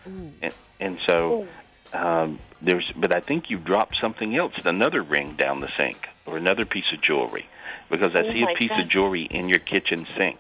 and, 0.05 0.53
and 0.81 0.99
so 1.07 1.47
um, 1.93 2.40
there's. 2.61 2.90
But 2.97 3.14
I 3.14 3.21
think 3.21 3.49
you 3.49 3.59
dropped 3.59 3.97
something 4.01 4.35
else, 4.35 4.55
another 4.64 5.03
ring 5.05 5.37
down 5.37 5.61
the 5.61 5.71
sink, 5.77 6.09
or 6.31 6.37
another 6.37 6.64
piece 6.64 6.85
of 6.93 7.01
jewelry, 7.03 7.47
because 7.90 8.14
I 8.14 8.21
Oh 8.21 8.33
see 8.33 8.43
a 8.43 8.55
piece 8.57 8.69
God. 8.71 8.81
of 8.81 8.88
jewelry 8.88 9.23
in 9.31 9.49
your 9.49 9.59
kitchen 9.59 10.07
sink. 10.16 10.38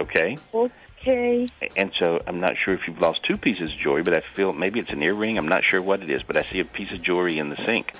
Okay, 0.00 0.36
Okay. 0.52 1.46
and 1.76 1.90
so 1.98 2.20
I'm 2.26 2.40
not 2.40 2.54
sure 2.62 2.74
if 2.74 2.80
you've 2.86 3.00
lost 3.00 3.22
two 3.24 3.36
pieces 3.36 3.72
of 3.72 3.78
jewelry, 3.78 4.02
but 4.02 4.14
I 4.14 4.20
feel 4.34 4.52
maybe 4.52 4.78
it's 4.80 4.90
an 4.90 5.02
earring. 5.02 5.38
I'm 5.38 5.48
not 5.48 5.62
sure 5.64 5.80
what 5.80 6.02
it 6.02 6.10
is, 6.10 6.22
but 6.22 6.36
I 6.36 6.42
see 6.50 6.60
a 6.60 6.64
piece 6.64 6.92
of 6.92 7.00
jewelry 7.02 7.38
in 7.38 7.48
the 7.48 7.56
sink, 7.64 7.92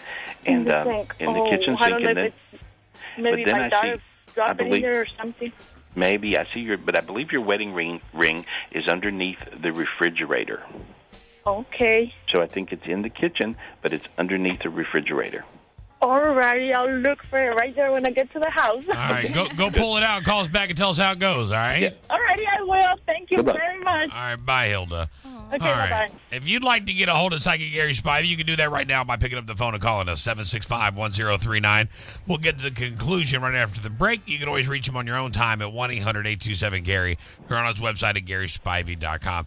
In 0.44 0.54
and 0.54 0.66
the 0.66 0.80
um, 0.80 0.86
sink. 0.88 1.14
in 1.20 1.32
the 1.32 1.40
oh, 1.40 1.50
kitchen 1.50 1.76
I 1.78 1.88
sink, 1.88 2.04
and 2.06 2.16
then 2.16 2.32
maybe 3.18 3.44
but 3.44 3.52
then 3.52 3.60
my 3.60 3.66
I 3.66 3.68
daughter 3.68 3.96
see- 3.96 4.32
dropped 4.34 4.60
I 4.60 4.64
it 4.66 4.74
in 4.74 4.82
there 4.82 5.00
or 5.02 5.06
something. 5.18 5.52
maybe 5.94 6.36
I 6.36 6.44
see 6.52 6.60
your, 6.60 6.76
but 6.76 6.98
I 6.98 7.00
believe 7.04 7.32
your 7.32 7.40
wedding 7.42 7.72
ring 7.72 8.00
ring 8.12 8.44
is 8.72 8.86
underneath 8.88 9.38
the 9.62 9.72
refrigerator. 9.72 10.62
Okay. 11.46 12.12
So 12.32 12.42
I 12.42 12.46
think 12.46 12.72
it's 12.72 12.86
in 12.86 13.02
the 13.02 13.08
kitchen, 13.08 13.56
but 13.80 13.92
it's 13.94 14.04
underneath 14.18 14.62
the 14.62 14.68
refrigerator. 14.70 15.44
Alrighty, 16.02 16.74
I'll 16.74 16.90
look 16.98 17.22
for 17.30 17.38
it 17.38 17.54
right 17.56 17.74
there 17.74 17.90
when 17.90 18.04
I 18.06 18.10
get 18.10 18.30
to 18.32 18.38
the 18.38 18.50
house. 18.50 18.84
All 18.86 18.94
right, 18.94 19.32
go 19.32 19.48
go 19.56 19.70
pull 19.70 19.96
it 19.96 20.02
out. 20.02 20.24
Call 20.24 20.40
us 20.42 20.48
back 20.48 20.68
and 20.68 20.76
tell 20.76 20.90
us 20.90 20.98
how 20.98 21.12
it 21.12 21.18
goes. 21.18 21.50
All 21.50 21.56
right. 21.58 21.96
Alrighty, 22.10 22.44
I 22.46 22.62
will. 22.62 22.96
Thank 23.06 23.30
you 23.30 23.38
Goodbye. 23.38 23.52
very 23.54 23.82
much. 23.82 24.10
All 24.12 24.16
right, 24.18 24.36
bye, 24.36 24.66
Hilda. 24.68 25.08
Okay, 25.54 25.64
All 25.64 25.72
right. 25.76 25.90
bye-bye. 25.90 26.10
If 26.32 26.46
you'd 26.48 26.64
like 26.64 26.86
to 26.86 26.92
get 26.92 27.08
a 27.08 27.14
hold 27.14 27.32
of 27.32 27.40
Psychic 27.40 27.72
Gary 27.72 27.92
Spivey, 27.94 28.26
you 28.26 28.36
can 28.36 28.46
do 28.46 28.56
that 28.56 28.70
right 28.70 28.86
now 28.86 29.04
by 29.04 29.16
picking 29.16 29.38
up 29.38 29.46
the 29.46 29.54
phone 29.54 29.74
and 29.74 29.82
calling 29.82 30.08
us 30.08 30.20
765 30.20 30.96
1039. 30.96 31.88
We'll 32.26 32.38
get 32.38 32.58
to 32.58 32.64
the 32.64 32.70
conclusion 32.72 33.40
right 33.42 33.54
after 33.54 33.80
the 33.80 33.88
break. 33.90 34.22
You 34.26 34.38
can 34.38 34.48
always 34.48 34.66
reach 34.68 34.88
him 34.88 34.96
on 34.96 35.06
your 35.06 35.16
own 35.16 35.30
time 35.32 35.62
at 35.62 35.72
1 35.72 35.90
800 35.92 36.26
827 36.26 36.82
Gary 36.82 37.16
or 37.48 37.56
on 37.56 37.72
his 37.72 37.80
website 37.82 38.16
at 38.16 38.24
GarySpivey.com. 38.26 39.46